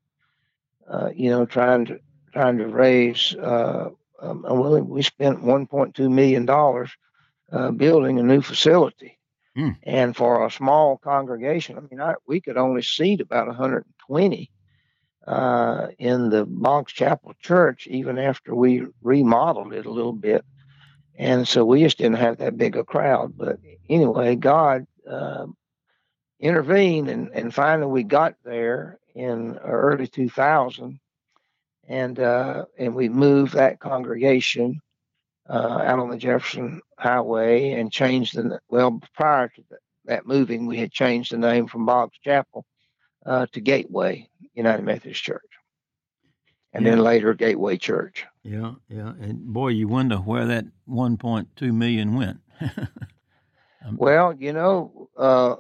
you 1.13 1.29
know 1.29 1.45
trying 1.45 1.85
to 1.85 1.99
trying 2.33 2.57
to 2.59 2.67
raise. 2.67 3.35
Um, 3.41 3.97
we 4.87 5.01
spent 5.01 5.43
1.2 5.43 6.11
million 6.11 6.45
dollars 6.45 6.91
building 7.77 8.19
a 8.19 8.23
new 8.23 8.41
facility. 8.41 9.17
Hmm. 9.55 9.71
And 9.83 10.15
for 10.15 10.45
a 10.45 10.51
small 10.51 10.97
congregation, 10.97 11.77
I 11.77 11.81
mean, 11.81 12.01
I, 12.01 12.13
we 12.25 12.39
could 12.39 12.57
only 12.57 12.81
seat 12.81 13.19
about 13.19 13.47
120 13.47 14.49
uh, 15.27 15.87
in 15.99 16.29
the 16.29 16.45
Boggs 16.45 16.93
Chapel 16.93 17.33
Church, 17.41 17.87
even 17.87 18.17
after 18.17 18.55
we 18.55 18.85
remodeled 19.01 19.73
it 19.73 19.85
a 19.85 19.91
little 19.91 20.13
bit. 20.13 20.45
And 21.17 21.47
so 21.47 21.65
we 21.65 21.83
just 21.83 21.97
didn't 21.97 22.17
have 22.17 22.37
that 22.37 22.57
big 22.57 22.77
a 22.77 22.83
crowd. 22.83 23.37
But 23.37 23.59
anyway, 23.89 24.35
God 24.35 24.87
uh, 25.09 25.47
intervened, 26.39 27.09
and, 27.09 27.29
and 27.33 27.53
finally 27.53 27.91
we 27.91 28.03
got 28.03 28.35
there 28.43 28.99
in 29.13 29.57
early 29.57 30.07
2000, 30.07 30.99
and 31.87 32.19
uh, 32.19 32.65
and 32.77 32.95
we 32.95 33.09
moved 33.09 33.53
that 33.53 33.79
congregation 33.79 34.79
uh, 35.49 35.81
out 35.83 35.99
on 35.99 36.09
the 36.09 36.17
Jefferson 36.17 36.81
Highway 36.97 37.71
and 37.71 37.91
changed 37.91 38.35
the 38.35 38.59
well 38.69 39.01
prior 39.15 39.49
to 39.49 39.63
that, 40.05 40.25
moving 40.25 40.65
we 40.65 40.77
had 40.77 40.91
changed 40.91 41.31
the 41.31 41.37
name 41.37 41.67
from 41.67 41.85
Boggs 41.85 42.17
Chapel 42.23 42.65
uh, 43.25 43.45
to 43.53 43.61
Gateway 43.61 44.27
United 44.53 44.83
Methodist 44.83 45.23
Church, 45.23 45.41
and 46.73 46.85
then 46.85 46.99
later 46.99 47.33
Gateway 47.33 47.77
Church. 47.77 48.25
Yeah, 48.43 48.73
yeah, 48.89 49.13
and 49.19 49.45
boy, 49.45 49.69
you 49.69 49.87
wonder 49.87 50.17
where 50.17 50.45
that 50.45 50.65
1.2 50.89 51.73
million 51.73 52.15
went. 52.15 52.39
Well, 53.95 54.33
you 54.33 54.53
know, 54.53 55.09
uh, 55.17 55.55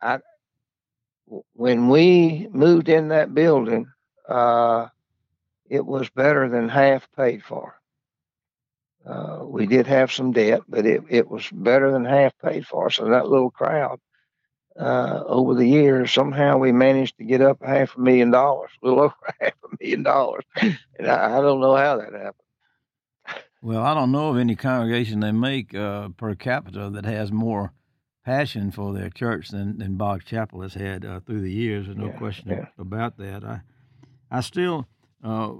I 0.00 0.20
when 1.54 1.88
we 1.88 2.48
moved 2.52 2.88
in 2.88 3.08
that 3.08 3.34
building, 3.34 3.86
uh, 4.28 4.88
it 5.68 5.84
was 5.84 6.08
better 6.10 6.48
than 6.48 6.68
half 6.68 7.08
paid 7.16 7.42
for. 7.42 7.74
Uh, 9.06 9.40
we 9.44 9.66
did 9.66 9.86
have 9.86 10.12
some 10.12 10.32
debt, 10.32 10.60
but 10.68 10.86
it, 10.86 11.02
it 11.08 11.28
was 11.30 11.48
better 11.52 11.90
than 11.90 12.04
half 12.04 12.32
paid 12.38 12.66
for. 12.66 12.90
So 12.90 13.06
that 13.10 13.28
little 13.28 13.50
crowd, 13.50 13.98
uh, 14.78 15.22
over 15.26 15.54
the 15.54 15.66
years, 15.66 16.12
somehow 16.12 16.58
we 16.58 16.72
managed 16.72 17.18
to 17.18 17.24
get 17.24 17.40
up 17.42 17.58
a 17.62 17.66
half 17.68 17.96
a 17.96 18.00
million 18.00 18.30
dollars, 18.30 18.70
a 18.82 18.86
little 18.86 19.02
over 19.04 19.14
half 19.40 19.52
a 19.64 19.76
million 19.80 20.02
dollars, 20.04 20.44
and 20.60 21.08
I, 21.08 21.38
I 21.38 21.40
don't 21.40 21.60
know 21.60 21.76
how 21.76 21.96
that 21.98 22.12
happened. 22.12 22.34
Well, 23.60 23.82
I 23.82 23.94
don't 23.94 24.12
know 24.12 24.30
of 24.30 24.38
any 24.38 24.56
congregation 24.56 25.20
they 25.20 25.32
make 25.32 25.74
uh, 25.74 26.08
per 26.10 26.34
capita 26.34 26.90
that 26.90 27.04
has 27.04 27.30
more 27.30 27.72
passion 28.24 28.70
for 28.70 28.92
their 28.92 29.10
church 29.10 29.48
than, 29.48 29.78
than 29.78 29.96
Boggs 29.96 30.24
Chapel 30.24 30.62
has 30.62 30.74
had 30.74 31.04
uh, 31.04 31.20
through 31.20 31.40
the 31.42 31.52
years. 31.52 31.86
There's 31.86 31.96
no 31.96 32.08
Yeah, 32.08 32.18
question 32.18 32.50
yeah. 32.50 32.64
about 32.78 33.18
that. 33.18 33.44
I, 33.44 33.60
I 34.30 34.40
still 34.40 34.86
uh, 35.22 35.52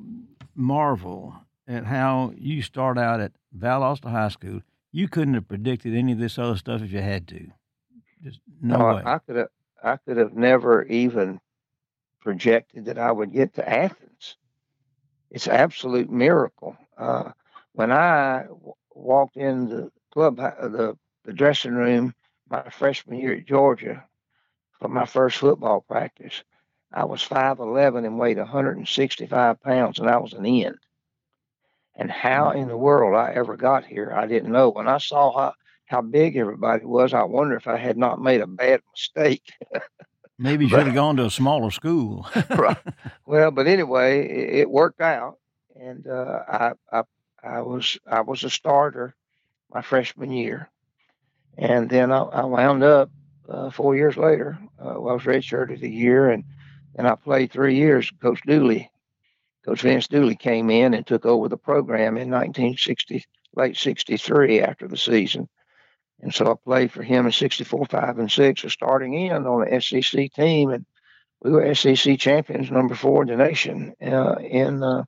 marvel 0.54 1.34
at 1.72 1.86
how 1.86 2.32
you 2.36 2.62
start 2.62 2.98
out 2.98 3.20
at 3.20 3.32
Valdosta 3.56 4.10
High 4.10 4.28
School. 4.30 4.62
You 4.92 5.08
couldn't 5.08 5.34
have 5.34 5.48
predicted 5.48 5.94
any 5.94 6.12
of 6.12 6.18
this 6.18 6.38
other 6.38 6.56
stuff 6.56 6.82
if 6.82 6.92
you 6.92 7.02
had 7.02 7.28
to. 7.28 7.48
Just 8.24 8.40
no 8.62 8.80
No, 8.80 8.86
way. 8.86 9.04
I, 9.04 9.14
I 9.16 9.18
could 9.18 9.36
have 9.36 9.48
I 9.82 9.96
could 9.98 10.16
have 10.18 10.34
never 10.34 10.84
even 10.84 11.40
projected 12.20 12.86
that 12.86 12.98
I 12.98 13.12
would 13.12 13.32
get 13.32 13.54
to 13.54 13.68
Athens. 13.68 14.36
It's 15.30 15.46
an 15.48 15.54
absolute 15.54 16.10
miracle. 16.10 16.76
Uh, 16.98 17.32
when 17.72 17.92
I 17.92 18.44
w- 18.44 18.74
walked 18.94 19.36
in 19.36 19.68
the 19.68 19.92
club, 20.12 20.40
uh, 20.40 20.68
the 20.68 20.98
the 21.24 21.34
dressing 21.34 21.74
room, 21.74 22.14
my 22.50 22.62
freshman 22.70 23.18
year 23.20 23.34
at 23.34 23.46
Georgia, 23.46 24.04
for 24.80 24.88
my 24.88 25.06
first 25.06 25.38
football 25.38 25.82
practice, 25.82 26.44
I 26.92 27.04
was 27.06 27.22
five 27.22 27.60
eleven 27.60 28.04
and 28.06 28.18
weighed 28.18 28.38
165 28.38 29.62
pounds, 29.62 29.98
and 30.00 30.08
I 30.10 30.18
was 30.18 30.34
an 30.34 30.46
end. 30.46 30.78
And 32.02 32.10
how 32.10 32.50
in 32.50 32.66
the 32.66 32.76
world 32.76 33.14
I 33.14 33.30
ever 33.30 33.56
got 33.56 33.84
here, 33.84 34.12
I 34.12 34.26
didn't 34.26 34.50
know. 34.50 34.70
When 34.70 34.88
I 34.88 34.98
saw 34.98 35.32
how 35.38 35.54
how 35.84 36.00
big 36.02 36.36
everybody 36.36 36.84
was, 36.84 37.14
I 37.14 37.22
wonder 37.22 37.54
if 37.54 37.68
I 37.68 37.76
had 37.76 37.96
not 37.96 38.20
made 38.20 38.40
a 38.40 38.46
bad 38.48 38.80
mistake. 38.90 39.52
Maybe 40.38 40.64
you 40.64 40.70
should 40.70 40.86
have 40.86 40.96
gone 40.96 41.14
to 41.18 41.26
a 41.26 41.30
smaller 41.30 41.70
school. 41.70 42.28
Right. 42.50 42.76
Well, 43.24 43.52
but 43.52 43.68
anyway, 43.68 44.26
it, 44.26 44.54
it 44.62 44.70
worked 44.70 45.00
out, 45.00 45.38
and 45.80 46.04
uh, 46.08 46.40
I, 46.48 46.72
I 46.90 47.02
I 47.40 47.60
was 47.60 47.96
I 48.04 48.22
was 48.22 48.42
a 48.42 48.50
starter 48.50 49.14
my 49.72 49.80
freshman 49.80 50.32
year, 50.32 50.70
and 51.56 51.88
then 51.88 52.10
I, 52.10 52.22
I 52.22 52.44
wound 52.46 52.82
up 52.82 53.12
uh, 53.48 53.70
four 53.70 53.94
years 53.94 54.16
later. 54.16 54.58
Uh, 54.84 54.94
I 54.94 54.98
was 54.98 55.22
redshirted 55.22 55.82
a 55.82 55.88
year, 55.88 56.30
and 56.30 56.42
and 56.96 57.06
I 57.06 57.14
played 57.14 57.52
three 57.52 57.76
years. 57.76 58.10
Coach 58.20 58.40
Dooley, 58.44 58.90
Coach 59.64 59.82
Vince 59.82 60.08
Dooley 60.08 60.36
came 60.36 60.70
in 60.70 60.94
and 60.94 61.06
took 61.06 61.24
over 61.24 61.48
the 61.48 61.56
program 61.56 62.16
in 62.16 62.30
1960, 62.30 63.24
late 63.54 63.76
'63 63.76 64.60
after 64.60 64.88
the 64.88 64.96
season. 64.96 65.48
And 66.20 66.32
so 66.32 66.50
I 66.50 66.54
played 66.54 66.92
for 66.92 67.02
him 67.02 67.26
in 67.26 67.32
64, 67.32 67.86
5, 67.86 68.18
and 68.18 68.30
6, 68.30 68.64
as 68.64 68.72
starting 68.72 69.14
in 69.14 69.46
on 69.46 69.60
the 69.60 69.80
SEC 69.80 70.32
team. 70.32 70.70
And 70.70 70.86
we 71.42 71.50
were 71.50 71.74
SEC 71.74 72.18
champions, 72.18 72.70
number 72.70 72.94
four 72.94 73.22
in 73.22 73.28
the 73.28 73.36
nation 73.36 73.94
uh, 74.00 74.36
in 74.36 74.82
uh, 74.82 75.04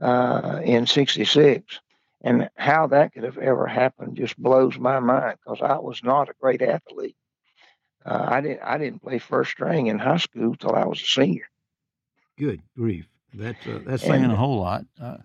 uh, 0.00 0.60
in 0.62 0.86
'66. 0.86 1.80
And 2.22 2.50
how 2.56 2.88
that 2.88 3.12
could 3.12 3.24
have 3.24 3.38
ever 3.38 3.66
happened 3.66 4.16
just 4.16 4.36
blows 4.36 4.78
my 4.78 5.00
mind 5.00 5.38
because 5.44 5.62
I 5.62 5.78
was 5.78 6.02
not 6.02 6.28
a 6.28 6.34
great 6.40 6.60
athlete. 6.60 7.16
Uh, 8.04 8.26
I 8.28 8.40
didn't 8.40 8.62
I 8.62 8.78
didn't 8.78 9.02
play 9.02 9.18
first 9.18 9.52
string 9.52 9.86
in 9.86 9.98
high 9.98 10.16
school 10.18 10.54
till 10.56 10.74
I 10.74 10.84
was 10.84 11.00
a 11.00 11.06
senior. 11.06 11.48
Good 12.38 12.62
grief. 12.76 13.06
That's 13.34 13.66
uh, 13.66 13.80
that's 13.84 14.02
saying 14.02 14.24
And- 14.24 14.32
a 14.32 14.36
whole 14.36 14.60
lot. 14.60 14.84
Uh, 15.00 15.18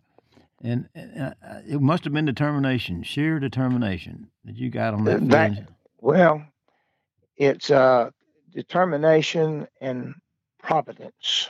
and 0.63 0.87
uh, 0.95 1.31
uh, 1.43 1.61
it 1.67 1.81
must 1.81 2.03
have 2.03 2.13
been 2.13 2.25
determination, 2.25 3.01
sheer 3.03 3.39
determination 3.39 4.29
that 4.45 4.55
you 4.57 4.69
got 4.69 4.93
on 4.93 5.03
that 5.05 5.27
that- 5.29 5.67
Well, 5.99 6.43
it's 7.35 7.71
uh, 7.71 8.11
determination 8.51 9.67
and 9.79 10.13
providence. 10.61 11.49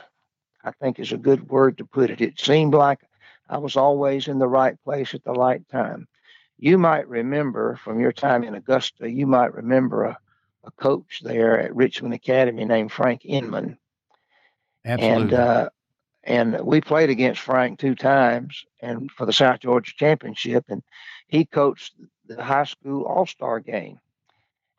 I 0.64 0.70
think 0.70 0.98
is 0.98 1.12
a 1.12 1.16
good 1.18 1.48
word 1.50 1.78
to 1.78 1.84
put 1.84 2.10
it. 2.10 2.20
It 2.20 2.38
seemed 2.40 2.72
like 2.72 3.00
I 3.50 3.58
was 3.58 3.76
always 3.76 4.28
in 4.28 4.38
the 4.38 4.48
right 4.48 4.76
place 4.84 5.12
at 5.12 5.24
the 5.24 5.32
right 5.32 5.68
time. 5.68 6.06
You 6.56 6.78
might 6.78 7.08
remember 7.08 7.76
from 7.82 7.98
your 7.98 8.12
time 8.12 8.44
in 8.44 8.54
Augusta, 8.54 9.10
you 9.10 9.26
might 9.26 9.52
remember 9.52 10.04
a, 10.04 10.18
a 10.64 10.70
coach 10.70 11.20
there 11.24 11.58
at 11.58 11.74
Richmond 11.74 12.14
Academy 12.14 12.64
named 12.64 12.92
Frank 12.92 13.22
Inman. 13.24 13.76
Absolutely. 14.84 15.22
And 15.22 15.32
uh, 15.34 15.70
and 16.24 16.60
we 16.60 16.80
played 16.80 17.10
against 17.10 17.40
Frank 17.40 17.78
two 17.78 17.94
times 17.94 18.64
and 18.80 19.10
for 19.10 19.26
the 19.26 19.32
South 19.32 19.60
Georgia 19.60 19.92
Championship 19.96 20.64
and 20.68 20.82
he 21.26 21.44
coached 21.44 21.94
the 22.26 22.42
high 22.42 22.64
school 22.64 23.04
all-star 23.04 23.60
game. 23.60 23.98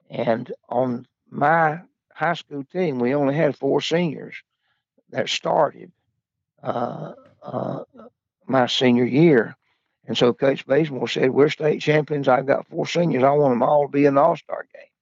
And 0.10 0.52
on 0.70 1.08
my 1.30 1.82
high 2.14 2.36
school 2.36 2.64
team, 2.72 3.00
we 3.00 3.16
only 3.16 3.36
had 3.36 3.58
four 3.58 3.82
seniors 3.82 4.36
that 5.10 5.30
started 5.30 5.92
uh, 6.62 7.14
uh, 7.42 7.84
my 8.48 8.68
senior 8.68 9.06
year. 9.06 9.56
And 10.06 10.18
so 10.18 10.34
Coach 10.34 10.66
Bazemore 10.66 11.08
said, 11.08 11.32
We're 11.32 11.50
state 11.50 11.82
champions. 11.82 12.28
I've 12.28 12.46
got 12.46 12.68
four 12.68 12.88
seniors. 12.88 13.24
I 13.24 13.32
want 13.32 13.54
them 13.54 13.64
all 13.64 13.88
to 13.88 13.92
be 13.92 14.06
in 14.06 14.16
the 14.16 14.22
All 14.22 14.36
Star 14.38 14.66
game. 14.74 14.93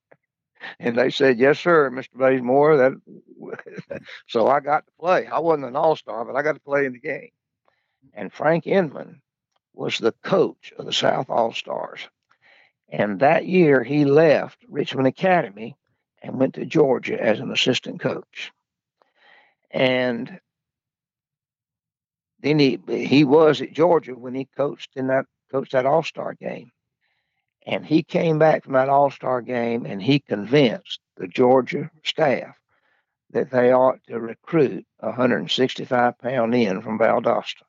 And 0.79 0.97
they 0.97 1.09
said, 1.09 1.39
Yes, 1.39 1.59
sir, 1.59 1.89
Mr. 1.89 2.13
Bazemore. 2.15 2.77
That 2.77 4.01
so 4.27 4.47
I 4.47 4.59
got 4.59 4.85
to 4.85 4.91
play. 4.99 5.27
I 5.27 5.39
wasn't 5.39 5.65
an 5.65 5.75
all 5.75 5.95
star, 5.95 6.25
but 6.25 6.35
I 6.35 6.41
got 6.41 6.53
to 6.53 6.61
play 6.61 6.85
in 6.85 6.93
the 6.93 6.99
game. 6.99 7.29
And 8.13 8.31
Frank 8.31 8.67
Inman 8.67 9.21
was 9.73 9.97
the 9.97 10.13
coach 10.23 10.73
of 10.77 10.85
the 10.85 10.93
South 10.93 11.29
All 11.29 11.53
Stars. 11.53 12.01
And 12.89 13.19
that 13.21 13.45
year 13.45 13.83
he 13.83 14.05
left 14.05 14.57
Richmond 14.67 15.07
Academy 15.07 15.77
and 16.21 16.39
went 16.39 16.55
to 16.55 16.65
Georgia 16.65 17.21
as 17.21 17.39
an 17.39 17.51
assistant 17.51 17.99
coach. 17.99 18.51
And 19.71 20.39
then 22.41 22.59
he 22.59 22.79
he 22.87 23.23
was 23.23 23.61
at 23.61 23.73
Georgia 23.73 24.13
when 24.13 24.35
he 24.35 24.47
coached 24.57 24.91
in 24.95 25.07
that 25.07 25.25
coached 25.51 25.71
that 25.71 25.85
All 25.85 26.03
Star 26.03 26.33
game, 26.33 26.71
and 27.65 27.85
he 27.85 28.03
came 28.03 28.39
back 28.39 28.63
from 28.63 28.73
that 28.73 28.89
All 28.89 29.11
Star 29.11 29.41
game 29.41 29.85
and 29.85 30.01
he 30.01 30.19
convinced 30.19 30.99
the 31.17 31.27
Georgia 31.27 31.89
staff 32.03 32.55
that 33.31 33.51
they 33.51 33.71
ought 33.71 33.99
to 34.07 34.19
recruit 34.19 34.85
a 34.99 35.07
165 35.07 36.17
pound 36.19 36.55
in 36.55 36.81
from 36.81 36.99
Valdosta, 36.99 37.63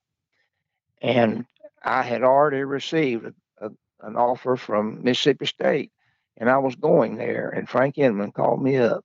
and 1.00 1.46
I 1.83 2.02
had 2.02 2.22
already 2.22 2.64
received 2.64 3.26
a, 3.26 3.35
a, 3.66 3.70
an 4.00 4.16
offer 4.16 4.57
from 4.57 5.02
Mississippi 5.02 5.46
State, 5.46 5.92
and 6.37 6.50
I 6.50 6.59
was 6.59 6.74
going 6.74 7.16
there, 7.16 7.50
and 7.50 7.68
Frank 7.68 7.98
Inman 7.98 8.33
called 8.33 8.62
me 8.62 8.76
up 8.76 9.05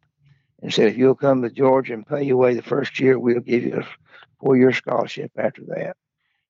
and 0.61 0.73
said, 0.73 0.87
if 0.87 0.97
you'll 0.97 1.15
come 1.15 1.41
to 1.41 1.49
Georgia 1.49 1.93
and 1.93 2.07
pay 2.07 2.23
your 2.23 2.37
way 2.37 2.55
the 2.55 2.63
first 2.63 2.99
year, 2.99 3.19
we'll 3.19 3.39
give 3.39 3.63
you 3.63 3.79
a 3.79 3.87
four 4.39 4.57
year 4.57 4.71
scholarship 4.71 5.31
after 5.37 5.63
that. 5.67 5.95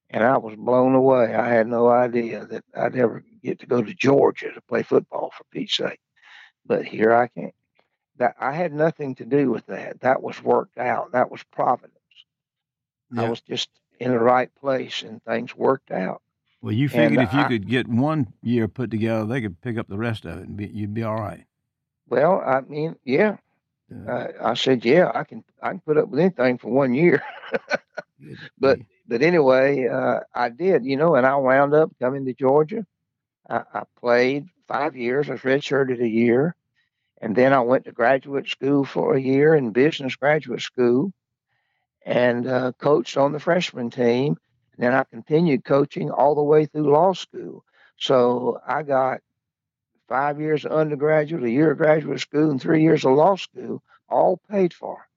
And 0.10 0.24
I 0.24 0.38
was 0.38 0.56
blown 0.56 0.96
away. 0.96 1.36
I 1.36 1.50
had 1.50 1.68
no 1.68 1.90
idea 1.90 2.46
that 2.46 2.64
I'd 2.76 2.96
ever 2.96 3.24
get 3.44 3.60
to 3.60 3.66
go 3.66 3.82
to 3.82 3.94
Georgia 3.94 4.52
to 4.54 4.62
play 4.62 4.84
football 4.84 5.32
for 5.38 5.44
Pete's 5.52 5.76
sake. 5.76 6.00
But 6.66 6.86
here 6.86 7.14
I 7.14 7.28
came. 7.28 7.52
That 8.18 8.36
I 8.40 8.54
had 8.54 8.74
nothing 8.74 9.16
to 9.16 9.26
do 9.26 9.52
with 9.52 9.66
that. 9.68 10.00
That 10.02 10.24
was 10.24 10.42
worked 10.42 10.78
out. 10.78 11.12
That 11.12 11.30
was 11.30 11.44
providence. 11.44 11.94
Yeah. 13.12 13.24
I 13.24 13.30
was 13.30 13.42
just 13.42 13.70
in 14.00 14.12
the 14.12 14.20
right 14.20 14.54
place 14.56 15.04
and 15.04 15.24
things 15.24 15.56
worked 15.56 15.92
out. 15.92 16.22
Well, 16.62 16.74
you 16.74 16.90
figured 16.90 17.14
and 17.14 17.22
if 17.22 17.34
you 17.34 17.40
I, 17.40 17.48
could 17.48 17.68
get 17.68 17.88
one 17.88 18.34
year 18.42 18.68
put 18.68 18.90
together, 18.90 19.26
they 19.26 19.42
could 19.42 19.62
pick 19.62 19.78
up 19.78 19.88
the 19.88 19.98
rest 19.98 20.26
of 20.26 20.40
it 20.40 20.48
and 20.48 20.58
be, 20.58 20.68
you'd 20.68 20.94
be 20.94 21.04
all 21.04 21.20
right. 21.20 21.46
Well, 22.10 22.42
I 22.46 22.62
mean, 22.62 22.96
yeah, 23.04 23.38
uh, 24.08 24.28
I 24.42 24.54
said, 24.54 24.84
"Yeah, 24.84 25.12
I 25.14 25.24
can. 25.24 25.44
I 25.62 25.70
can 25.70 25.80
put 25.80 25.98
up 25.98 26.10
with 26.10 26.20
anything 26.20 26.58
for 26.58 26.70
one 26.70 26.94
year." 26.94 27.22
but 28.60 28.80
but 29.08 29.22
anyway, 29.22 29.88
uh, 29.88 30.20
I 30.34 30.50
did, 30.50 30.86
you 30.86 30.98
know, 30.98 31.16
and 31.16 31.26
I 31.26 31.36
wound 31.36 31.74
up 31.74 31.92
coming 32.00 32.26
to 32.26 32.34
Georgia. 32.34 32.86
I, 33.50 33.64
I 33.74 33.84
played 34.00 34.48
five 34.68 34.96
years. 34.96 35.30
I 35.30 35.34
was 35.34 35.42
redshirted 35.42 36.02
a 36.02 36.08
year, 36.08 36.56
and 37.22 37.36
then 37.36 37.54
I 37.54 37.62
went 37.62 37.86
to 37.86 37.92
graduate 37.92 38.48
school 38.48 38.84
for 38.84 39.16
a 39.16 39.22
year 39.22 39.56
in 39.56 39.72
business 39.72 40.16
graduate 40.16 40.62
school, 40.62 41.14
and 42.06 42.48
uh, 42.48 42.72
coached 42.80 43.18
on 43.18 43.32
the 43.32 43.40
freshman 43.40 43.90
team. 43.90 44.38
And 44.76 44.86
then 44.86 44.94
I 44.94 45.04
continued 45.06 45.64
coaching 45.64 46.12
all 46.12 46.36
the 46.36 46.44
way 46.44 46.66
through 46.66 46.92
law 46.92 47.14
school. 47.14 47.64
So 47.98 48.60
I 48.68 48.84
got 48.84 49.22
five 50.08 50.40
years 50.40 50.66
of 50.66 50.72
undergraduate, 50.72 51.44
a 51.44 51.50
year 51.50 51.72
of 51.72 51.78
graduate 51.78 52.20
school, 52.20 52.52
and 52.52 52.62
three 52.62 52.84
years 52.84 53.06
of 53.06 53.14
law 53.14 53.36
school, 53.36 53.82
all 54.10 54.40
paid 54.50 54.74
for. 54.74 55.08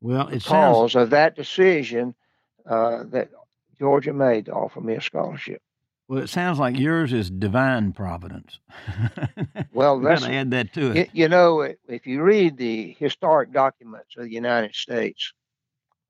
Well, 0.00 0.28
it 0.28 0.42
because 0.42 0.44
sounds... 0.44 0.96
of 0.96 1.10
that 1.10 1.36
decision 1.36 2.14
uh, 2.66 3.04
that 3.08 3.30
Georgia 3.78 4.12
made 4.12 4.46
to 4.46 4.52
offer 4.52 4.80
me 4.80 4.94
a 4.94 5.00
scholarship. 5.00 5.62
Well, 6.08 6.22
it 6.22 6.28
sounds 6.28 6.58
like 6.58 6.78
yours 6.78 7.12
is 7.12 7.30
divine 7.30 7.92
providence. 7.92 8.58
well, 9.72 9.98
that's 9.98 10.24
add 10.24 10.50
that 10.50 10.72
to 10.74 10.90
it. 10.90 11.10
You 11.12 11.28
know, 11.28 11.62
if 11.88 12.06
you 12.06 12.22
read 12.22 12.56
the 12.56 12.94
historic 12.98 13.52
documents 13.52 14.16
of 14.16 14.24
the 14.24 14.32
United 14.32 14.74
States, 14.74 15.32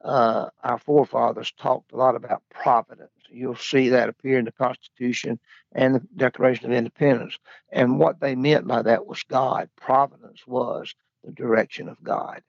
uh, 0.03 0.49
our 0.65 0.79
forefathers 0.79 1.53
talked 1.53 1.93
a 1.93 1.97
lot 1.97 2.17
about 2.17 2.43
providence. 2.51 3.11
You'll 3.31 3.55
see 3.55 3.91
that 3.91 4.09
appear 4.09 4.39
in 4.39 4.45
the 4.45 4.53
Constitution 4.53 5.39
and 5.73 5.95
the 5.95 6.03
Declaration 6.17 6.67
of 6.67 6.73
Independence. 6.73 7.39
And 7.71 7.99
what 7.99 8.21
they 8.21 8.35
meant 8.35 8.67
by 8.67 8.83
that 8.83 9.07
was 9.07 9.23
God. 9.23 9.71
Providence 9.77 10.47
was 10.47 10.95
the 11.25 11.33
direction 11.33 11.89
of 11.89 12.03
God. 12.03 12.43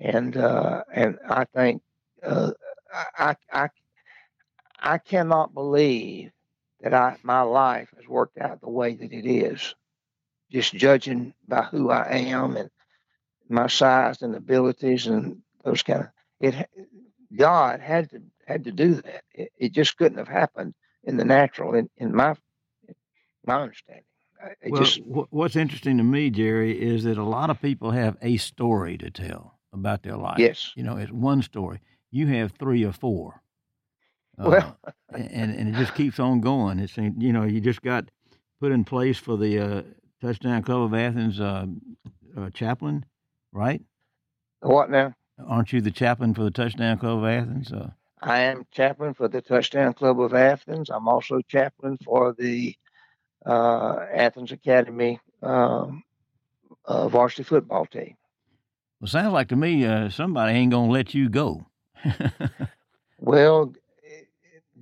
And 0.00 0.36
uh, 0.36 0.82
and 0.92 1.18
I 1.28 1.44
think 1.44 1.82
uh, 2.22 2.50
I, 3.18 3.36
I 3.52 3.68
I 4.80 4.98
cannot 4.98 5.54
believe 5.54 6.30
that 6.80 6.94
I 6.94 7.16
my 7.22 7.42
life 7.42 7.88
has 7.96 8.06
worked 8.06 8.38
out 8.38 8.60
the 8.60 8.68
way 8.68 8.94
that 8.94 9.12
it 9.12 9.26
is. 9.26 9.74
Just 10.50 10.74
judging 10.74 11.34
by 11.48 11.62
who 11.62 11.90
I 11.90 12.16
am 12.16 12.56
and 12.56 12.70
my 13.48 13.66
size 13.66 14.22
and 14.22 14.34
abilities 14.34 15.06
and 15.06 15.42
those 15.64 15.82
kind 15.82 16.02
of 16.02 16.08
it 16.40 16.68
God 17.36 17.80
had 17.80 18.10
to 18.10 18.22
had 18.46 18.64
to 18.64 18.72
do 18.72 18.94
that. 18.94 19.24
It, 19.32 19.52
it 19.58 19.72
just 19.72 19.96
couldn't 19.96 20.18
have 20.18 20.28
happened 20.28 20.74
in 21.02 21.16
the 21.16 21.24
natural. 21.24 21.74
In, 21.74 21.90
in 21.96 22.14
my 22.14 22.36
my 23.46 23.62
understanding. 23.62 24.04
It 24.60 24.72
well, 24.72 24.82
just, 24.82 25.00
what's 25.06 25.56
interesting 25.56 25.96
to 25.96 26.04
me, 26.04 26.28
Jerry, 26.28 26.78
is 26.78 27.04
that 27.04 27.16
a 27.16 27.24
lot 27.24 27.48
of 27.48 27.62
people 27.62 27.92
have 27.92 28.18
a 28.20 28.36
story 28.36 28.98
to 28.98 29.10
tell 29.10 29.58
about 29.72 30.02
their 30.02 30.16
life. 30.16 30.38
Yes. 30.38 30.72
You 30.76 30.82
know, 30.82 30.98
it's 30.98 31.10
one 31.10 31.40
story. 31.40 31.80
You 32.14 32.28
have 32.28 32.52
three 32.52 32.84
or 32.84 32.92
four. 32.92 33.42
Uh, 34.38 34.48
well, 34.48 34.78
and 35.12 35.52
and 35.52 35.68
it 35.68 35.74
just 35.76 35.96
keeps 35.96 36.20
on 36.20 36.40
going. 36.40 36.78
It's 36.78 36.96
you 36.96 37.32
know 37.32 37.42
you 37.42 37.60
just 37.60 37.82
got 37.82 38.08
put 38.60 38.70
in 38.70 38.84
place 38.84 39.18
for 39.18 39.36
the 39.36 39.58
uh, 39.58 39.82
Touchdown 40.22 40.62
Club 40.62 40.82
of 40.82 40.94
Athens 40.94 41.40
uh, 41.40 41.66
uh 42.36 42.50
chaplain, 42.50 43.04
right? 43.50 43.82
What 44.60 44.90
now? 44.90 45.14
Aren't 45.44 45.72
you 45.72 45.80
the 45.80 45.90
chaplain 45.90 46.34
for 46.34 46.44
the 46.44 46.52
Touchdown 46.52 46.98
Club 46.98 47.18
of 47.18 47.24
Athens? 47.24 47.72
Uh, 47.72 47.90
I 48.22 48.42
am 48.42 48.64
chaplain 48.70 49.14
for 49.14 49.26
the 49.26 49.42
Touchdown 49.42 49.92
Club 49.92 50.20
of 50.20 50.34
Athens. 50.34 50.90
I'm 50.90 51.08
also 51.08 51.40
chaplain 51.40 51.98
for 52.04 52.32
the 52.38 52.76
uh, 53.44 54.06
Athens 54.14 54.52
Academy 54.52 55.18
um, 55.42 56.04
uh, 56.84 57.08
varsity 57.08 57.42
football 57.42 57.86
team. 57.86 58.14
Well, 59.00 59.08
sounds 59.08 59.32
like 59.32 59.48
to 59.48 59.56
me 59.56 59.84
uh, 59.84 60.10
somebody 60.10 60.52
ain't 60.52 60.70
gonna 60.70 60.92
let 60.92 61.12
you 61.12 61.28
go. 61.28 61.66
well, 63.18 63.74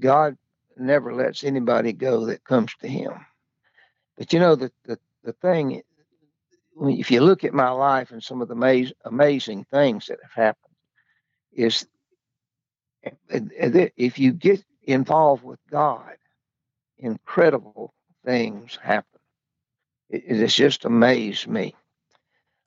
God 0.01 0.37
never 0.77 1.15
lets 1.15 1.45
anybody 1.45 1.93
go 1.93 2.27
that 2.27 2.45
comes 2.45 2.73
to 2.81 2.89
Him. 2.89 3.13
But 4.19 4.33
you 4.33 4.41
know 4.41 4.57
the 4.57 4.73
the, 4.87 4.99
the 5.25 5.33
thing 5.35 5.83
if 6.81 7.11
you 7.11 7.21
look 7.21 7.45
at 7.45 7.55
my 7.55 7.71
life 7.71 8.11
and 8.13 8.23
some 8.23 8.43
of 8.43 8.49
the 8.49 8.55
amaz- 8.57 8.93
amazing 9.05 9.65
things 9.73 10.07
that 10.07 10.19
have 10.23 10.33
happened, 10.33 10.75
is 11.53 11.87
if 13.97 14.19
you 14.19 14.33
get 14.33 14.65
involved 14.85 15.45
with 15.45 15.61
God, 15.71 16.17
incredible 16.99 17.95
things 18.25 18.79
happen. 18.83 19.21
It, 20.11 20.25
it's 20.27 20.55
just 20.55 20.85
amazed 20.85 21.49
me. 21.49 21.75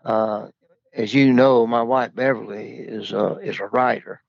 Uh, 0.06 0.48
as 0.94 1.14
you 1.14 1.34
know, 1.34 1.68
my 1.68 1.84
wife 1.84 2.16
Beverly 2.16 2.74
is 2.74 3.14
a, 3.14 3.38
is 3.42 3.60
a 3.60 3.68
writer, 3.68 4.22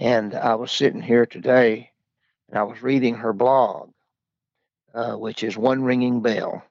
and 0.00 0.34
I 0.34 0.56
was 0.56 0.72
sitting 0.72 1.02
here 1.02 1.26
today, 1.26 1.92
and 2.50 2.58
I 2.58 2.64
was 2.64 2.82
reading 2.82 3.16
her 3.16 3.32
blog, 3.34 3.90
uh, 4.94 5.14
which 5.14 5.44
is 5.44 5.56
One 5.56 5.84
Ringing 5.84 6.22
Bell 6.22 6.62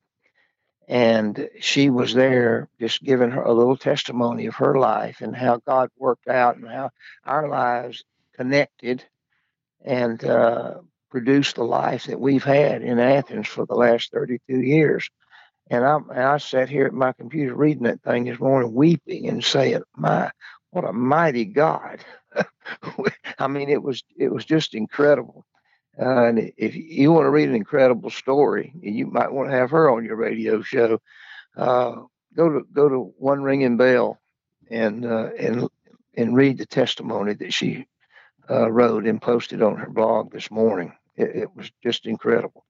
and 0.89 1.49
she 1.61 1.89
was 1.89 2.13
there 2.13 2.69
just 2.79 3.03
giving 3.03 3.31
her 3.31 3.43
a 3.43 3.53
little 3.53 3.77
testimony 3.77 4.47
of 4.47 4.55
her 4.57 4.79
life 4.79 5.21
and 5.21 5.35
how 5.35 5.61
God 5.67 5.89
worked 5.97 6.29
out 6.29 6.57
and 6.57 6.69
how 6.69 6.91
our 7.25 7.49
lives 7.49 8.05
connected 8.37 9.03
and 9.85 10.23
uh, 10.25 10.75
produced 11.11 11.57
the 11.57 11.63
life 11.65 12.05
that 12.05 12.19
we've 12.19 12.43
had 12.43 12.83
in 12.83 12.99
Athens 12.99 13.47
for 13.47 13.65
the 13.65 13.75
last 13.75 14.11
32 14.13 14.61
years. 14.61 15.09
And 15.69 15.85
I, 15.85 15.97
and 15.97 16.19
I 16.21 16.37
sat 16.39 16.69
here 16.69 16.85
at 16.87 16.93
my 16.93 17.13
computer 17.13 17.55
reading 17.55 17.83
that 17.83 18.03
thing 18.03 18.25
this 18.25 18.39
morning, 18.39 18.73
weeping 18.73 19.27
and 19.29 19.43
saying, 19.43 19.83
"My, 19.97 20.31
what 20.71 20.85
a 20.85 20.93
mighty 20.93 21.45
God!" 21.45 21.99
I 23.39 23.47
mean, 23.47 23.69
it 23.69 23.81
was 23.81 24.03
it 24.17 24.31
was 24.31 24.45
just 24.45 24.75
incredible. 24.75 25.45
Uh, 25.99 26.25
and 26.25 26.51
if 26.57 26.75
you 26.75 27.11
want 27.11 27.25
to 27.25 27.29
read 27.29 27.49
an 27.49 27.55
incredible 27.55 28.09
story, 28.09 28.71
you 28.81 29.07
might 29.07 29.31
want 29.31 29.49
to 29.49 29.55
have 29.55 29.71
her 29.71 29.89
on 29.89 30.05
your 30.05 30.15
radio 30.15 30.61
show. 30.61 31.01
Uh, 31.57 31.95
go 32.35 32.49
to 32.49 32.61
go 32.71 32.87
to 32.87 33.13
One 33.17 33.43
Ringing 33.43 33.77
Bell 33.77 34.17
and 34.69 35.05
uh, 35.05 35.29
and 35.37 35.67
and 36.15 36.35
read 36.35 36.57
the 36.57 36.65
testimony 36.65 37.33
that 37.33 37.53
she 37.53 37.85
uh, 38.49 38.71
wrote 38.71 39.05
and 39.05 39.21
posted 39.21 39.61
on 39.61 39.75
her 39.77 39.89
blog 39.89 40.31
this 40.31 40.49
morning. 40.49 40.93
It, 41.15 41.35
it, 41.35 41.55
was 41.55 41.71
just 41.83 42.05
incredible. 42.05 42.65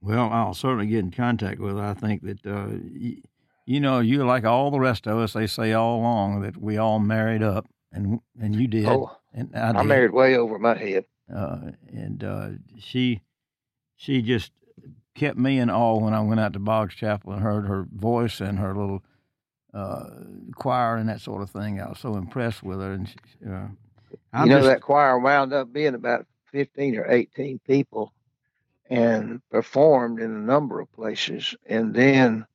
Well, 0.00 0.30
I'll 0.30 0.54
certainly 0.54 0.86
get 0.86 1.00
in 1.00 1.10
contact 1.10 1.60
with 1.60 1.76
her. 1.76 1.82
I 1.82 1.94
think 1.94 2.22
that 2.22 2.46
uh, 2.46 2.68
y- 2.94 3.22
you 3.66 3.80
know 3.80 3.98
you 3.98 4.24
like 4.24 4.44
all 4.44 4.70
the 4.70 4.80
rest 4.80 5.06
of 5.06 5.18
us. 5.18 5.32
They 5.32 5.46
say 5.46 5.72
all 5.72 5.98
along 5.98 6.42
that 6.42 6.56
we 6.56 6.78
all 6.78 7.00
married 7.00 7.42
up, 7.42 7.66
and 7.92 8.20
and 8.40 8.54
you 8.54 8.66
did. 8.66 8.86
Oh, 8.86 9.16
and 9.32 9.50
I, 9.54 9.70
I 9.70 9.82
married 9.82 10.12
way 10.12 10.36
over 10.36 10.58
my 10.58 10.76
head 10.76 11.04
uh, 11.34 11.58
and 11.92 12.24
uh, 12.24 12.48
she 12.78 13.20
she 13.96 14.22
just 14.22 14.52
kept 15.14 15.36
me 15.38 15.58
in 15.58 15.70
awe 15.70 15.98
when 15.98 16.14
I 16.14 16.20
went 16.20 16.40
out 16.40 16.52
to 16.54 16.58
Boggs 16.58 16.94
Chapel 16.94 17.32
and 17.32 17.42
heard 17.42 17.66
her 17.66 17.86
voice 17.92 18.40
and 18.40 18.58
her 18.58 18.74
little 18.74 19.02
uh, 19.74 20.06
choir 20.54 20.96
and 20.96 21.08
that 21.08 21.20
sort 21.20 21.42
of 21.42 21.50
thing. 21.50 21.80
I 21.80 21.88
was 21.88 21.98
so 21.98 22.16
impressed 22.16 22.62
with 22.62 22.80
her. 22.80 22.92
And 22.92 23.08
she, 23.08 23.16
uh, 23.46 23.66
you 24.42 24.50
know, 24.50 24.58
just, 24.58 24.66
that 24.66 24.80
choir 24.80 25.18
wound 25.18 25.52
up 25.52 25.72
being 25.72 25.94
about 25.94 26.26
15 26.52 26.96
or 26.96 27.10
18 27.10 27.60
people 27.66 28.12
and 28.88 29.40
performed 29.50 30.20
in 30.20 30.30
a 30.30 30.40
number 30.40 30.80
of 30.80 30.90
places. 30.92 31.54
And 31.66 31.94
then 31.94 32.46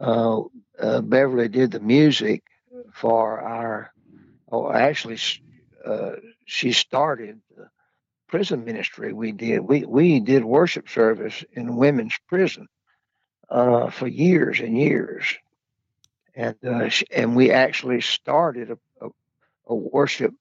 uh, 0.00 0.42
uh, 0.78 1.00
Beverly 1.00 1.48
did 1.48 1.72
the 1.72 1.80
music 1.80 2.44
for 2.92 3.40
our, 3.40 3.92
oh, 4.50 4.70
actually, 4.70 5.18
uh, 5.84 6.12
she 6.44 6.72
started 6.72 7.40
the 7.56 7.68
prison 8.28 8.64
ministry 8.64 9.12
we 9.12 9.32
did. 9.32 9.60
We, 9.60 9.84
we 9.84 10.20
did 10.20 10.44
worship 10.44 10.88
service 10.88 11.44
in 11.52 11.76
women's 11.76 12.18
prison 12.28 12.68
uh, 13.48 13.90
for 13.90 14.06
years 14.06 14.60
and 14.60 14.76
years. 14.76 15.24
And, 16.34 16.56
uh, 16.64 16.88
she, 16.88 17.06
and 17.10 17.34
we 17.34 17.50
actually 17.50 18.00
started 18.00 18.70
a, 18.70 18.78
a, 19.00 19.08
a 19.68 19.74
worship 19.74 20.34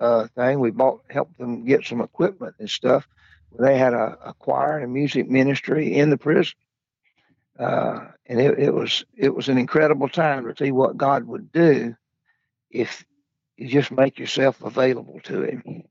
uh, 0.00 0.28
thing. 0.34 0.60
We 0.60 0.70
bought, 0.70 1.02
helped 1.10 1.38
them 1.38 1.64
get 1.64 1.84
some 1.84 2.00
equipment 2.00 2.54
and 2.58 2.70
stuff. 2.70 3.06
They 3.58 3.78
had 3.78 3.92
a, 3.92 4.18
a 4.26 4.34
choir 4.34 4.76
and 4.76 4.84
a 4.84 4.88
music 4.88 5.28
ministry 5.28 5.94
in 5.94 6.10
the 6.10 6.16
prison, 6.16 6.54
uh, 7.56 8.06
and 8.26 8.40
it, 8.40 8.58
it 8.58 8.74
was 8.74 9.04
it 9.16 9.32
was 9.32 9.48
an 9.48 9.58
incredible 9.58 10.08
time 10.08 10.44
to 10.44 10.56
see 10.56 10.72
what 10.72 10.96
God 10.96 11.24
would 11.24 11.52
do 11.52 11.94
if 12.74 13.04
you 13.56 13.68
just 13.68 13.90
make 13.90 14.18
yourself 14.18 14.60
available 14.62 15.20
to 15.24 15.42
Him. 15.42 15.84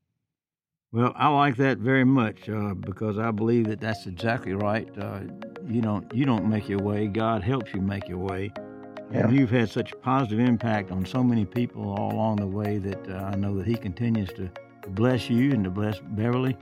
Well, 0.92 1.12
I 1.16 1.28
like 1.28 1.56
that 1.56 1.78
very 1.78 2.04
much 2.04 2.48
uh, 2.48 2.74
because 2.74 3.18
I 3.18 3.32
believe 3.32 3.66
that 3.66 3.80
that's 3.80 4.06
exactly 4.06 4.52
right. 4.52 4.88
Uh, 4.96 5.20
you 5.66 5.80
don't 5.80 6.12
you 6.14 6.24
don't 6.24 6.48
make 6.48 6.68
your 6.68 6.78
way; 6.78 7.08
God 7.08 7.42
helps 7.42 7.74
you 7.74 7.80
make 7.80 8.06
your 8.08 8.18
way. 8.18 8.52
Yeah. 9.10 9.26
And 9.26 9.36
you've 9.36 9.50
had 9.50 9.70
such 9.70 9.92
a 9.92 9.96
positive 9.96 10.38
impact 10.38 10.92
on 10.92 11.04
so 11.04 11.22
many 11.22 11.44
people 11.44 11.90
all 11.90 12.12
along 12.12 12.36
the 12.36 12.46
way 12.46 12.78
that 12.78 13.08
uh, 13.08 13.30
I 13.32 13.34
know 13.34 13.56
that 13.56 13.66
He 13.66 13.74
continues 13.74 14.28
to 14.34 14.50
bless 14.88 15.28
you 15.28 15.52
and 15.52 15.64
to 15.64 15.70
bless 15.70 15.98
Beverly 15.98 16.56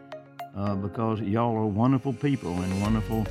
uh, 0.56 0.76
because 0.76 1.20
y'all 1.20 1.56
are 1.56 1.66
wonderful 1.66 2.12
people 2.12 2.58
and 2.62 2.80
wonderful 2.80 3.26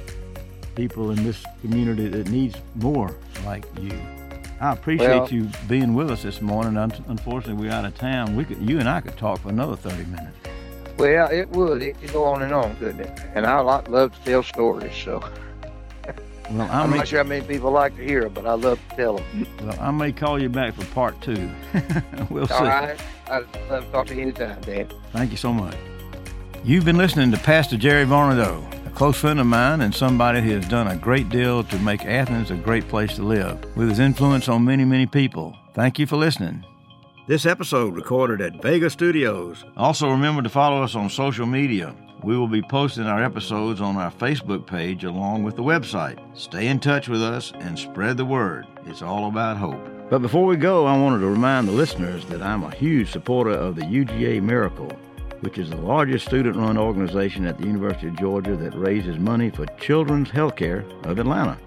people 0.76 1.12
in 1.12 1.24
this 1.24 1.44
community 1.62 2.08
that 2.10 2.30
needs 2.30 2.56
more 2.76 3.18
like 3.46 3.66
you. 3.80 4.21
I 4.62 4.74
appreciate 4.74 5.08
well, 5.08 5.30
you 5.30 5.50
being 5.68 5.96
with 5.96 6.12
us 6.12 6.22
this 6.22 6.40
morning. 6.40 6.78
Unfortunately, 6.78 7.66
we're 7.66 7.74
out 7.74 7.84
of 7.84 7.98
town. 7.98 8.36
We 8.36 8.46
could, 8.46 8.58
you 8.62 8.80
and 8.80 8.88
I 8.88 9.02
could 9.02 9.18
talk 9.18 9.40
for 9.40 9.50
another 9.50 9.76
30 9.76 10.06
minutes. 10.06 10.38
Well, 10.98 11.32
it 11.32 11.50
would. 11.50 11.82
It 11.82 12.00
could 12.00 12.14
go 12.14 12.26
on 12.26 12.44
and 12.44 12.54
on, 12.54 12.76
couldn't 12.76 13.00
it? 13.00 13.20
And 13.34 13.48
I 13.48 13.60
like, 13.62 13.90
love 13.90 14.14
to 14.14 14.24
tell 14.24 14.44
stories, 14.44 14.94
so. 14.96 15.28
Well, 16.52 16.62
I 16.72 16.84
am 16.84 16.92
not 16.92 17.08
sure 17.08 17.24
how 17.24 17.28
many 17.28 17.44
people 17.44 17.72
like 17.72 17.96
to 17.96 18.04
hear 18.04 18.22
them, 18.22 18.34
but 18.34 18.46
I 18.46 18.54
love 18.54 18.80
to 18.90 18.96
tell 18.96 19.18
them. 19.18 19.48
Well, 19.64 19.80
I 19.80 19.90
may 19.90 20.12
call 20.12 20.40
you 20.40 20.50
back 20.50 20.76
for 20.76 20.86
part 20.94 21.20
two. 21.22 21.50
we'll 22.30 22.42
All 22.42 22.48
see. 22.48 22.54
All 22.54 22.64
right. 22.66 23.00
I'd 23.32 23.48
love 23.68 23.86
to 23.86 23.92
talk 23.92 24.08
to 24.08 24.16
you 24.16 24.22
anytime, 24.22 24.62
Dan. 24.62 24.92
Thank 25.12 25.32
you 25.32 25.38
so 25.38 25.52
much. 25.52 25.76
You've 26.64 26.86
been 26.86 26.98
listening 26.98 27.32
to 27.32 27.38
Pastor 27.38 27.78
Jerry 27.78 28.06
Varnado, 28.06 28.64
close 28.92 29.18
friend 29.18 29.40
of 29.40 29.48
mine 29.48 29.82
and 29.82 29.94
somebody 29.94 30.42
who 30.42 30.52
has 30.52 30.68
done 30.68 30.88
a 30.88 30.96
great 30.96 31.30
deal 31.30 31.64
to 31.64 31.80
make 31.80 32.06
Athens 32.06 32.52
a 32.52 32.56
great 32.56 32.88
place 32.88 33.16
to 33.16 33.24
live, 33.24 33.58
with 33.76 33.90
his 33.90 34.00
influence 34.00 34.48
on 34.48 34.66
many, 34.66 34.86
many 34.86 35.06
people. 35.06 35.56
Thank 35.74 36.00
you 36.00 36.06
for 36.06 36.18
listening. 36.18 36.66
This 37.28 37.46
episode 37.46 37.96
recorded 37.96 38.42
at 38.42 38.62
Vega 38.62 38.90
Studios. 38.90 39.64
Also, 39.78 40.10
remember 40.10 40.42
to 40.42 40.50
follow 40.50 40.84
us 40.84 40.96
on 40.96 41.10
social 41.10 41.46
media. 41.46 41.96
We 42.24 42.38
will 42.38 42.48
be 42.48 42.62
posting 42.62 43.06
our 43.06 43.24
episodes 43.24 43.82
on 43.82 43.96
our 43.98 44.12
Facebook 44.12 44.68
page 44.68 45.04
along 45.04 45.44
with 45.44 45.56
the 45.56 45.64
website. 45.64 46.20
Stay 46.38 46.68
in 46.68 46.80
touch 46.80 47.08
with 47.08 47.24
us 47.24 47.52
and 47.60 47.78
spread 47.80 48.18
the 48.18 48.26
word. 48.26 48.68
It's 48.86 49.02
all 49.02 49.28
about 49.28 49.58
hope. 49.58 49.88
But 50.10 50.22
before 50.22 50.46
we 50.46 50.58
go, 50.58 50.86
I 50.86 50.98
wanted 50.98 51.20
to 51.20 51.28
remind 51.28 51.68
the 51.68 51.72
listeners 51.72 52.26
that 52.26 52.42
I'm 52.42 52.64
a 52.64 52.76
huge 52.76 53.12
supporter 53.12 53.52
of 53.52 53.76
the 53.76 53.84
UGA 53.84 54.44
Miracle, 54.44 54.92
which 55.42 55.58
is 55.58 55.70
the 55.70 55.78
largest 55.78 56.26
student 56.26 56.56
run 56.56 56.78
organization 56.78 57.46
at 57.46 57.58
the 57.58 57.68
University 57.68 58.08
of 58.08 58.18
Georgia 58.18 58.56
that 58.56 58.74
raises 58.76 59.20
money 59.20 59.50
for 59.50 59.66
Children's 59.78 60.30
Healthcare 60.30 60.84
of 61.06 61.20
Atlanta. 61.20 61.58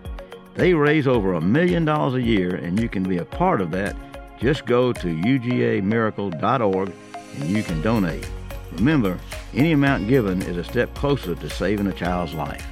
They 0.54 0.72
raise 0.74 1.06
over 1.06 1.34
a 1.34 1.40
million 1.40 1.84
dollars 1.84 2.14
a 2.14 2.22
year, 2.22 2.54
and 2.54 2.80
you 2.80 2.88
can 2.88 3.02
be 3.02 3.18
a 3.18 3.24
part 3.24 3.60
of 3.60 3.70
that. 3.72 3.96
Just 4.40 4.66
go 4.66 4.92
to 4.92 5.06
ugamiracle.org 5.08 6.92
and 7.34 7.50
you 7.50 7.62
can 7.62 7.82
donate. 7.82 8.28
Remember, 8.72 9.18
any 9.52 9.72
amount 9.72 10.08
given 10.08 10.42
is 10.42 10.56
a 10.56 10.64
step 10.64 10.94
closer 10.94 11.34
to 11.34 11.50
saving 11.50 11.86
a 11.86 11.92
child's 11.92 12.34
life. 12.34 12.66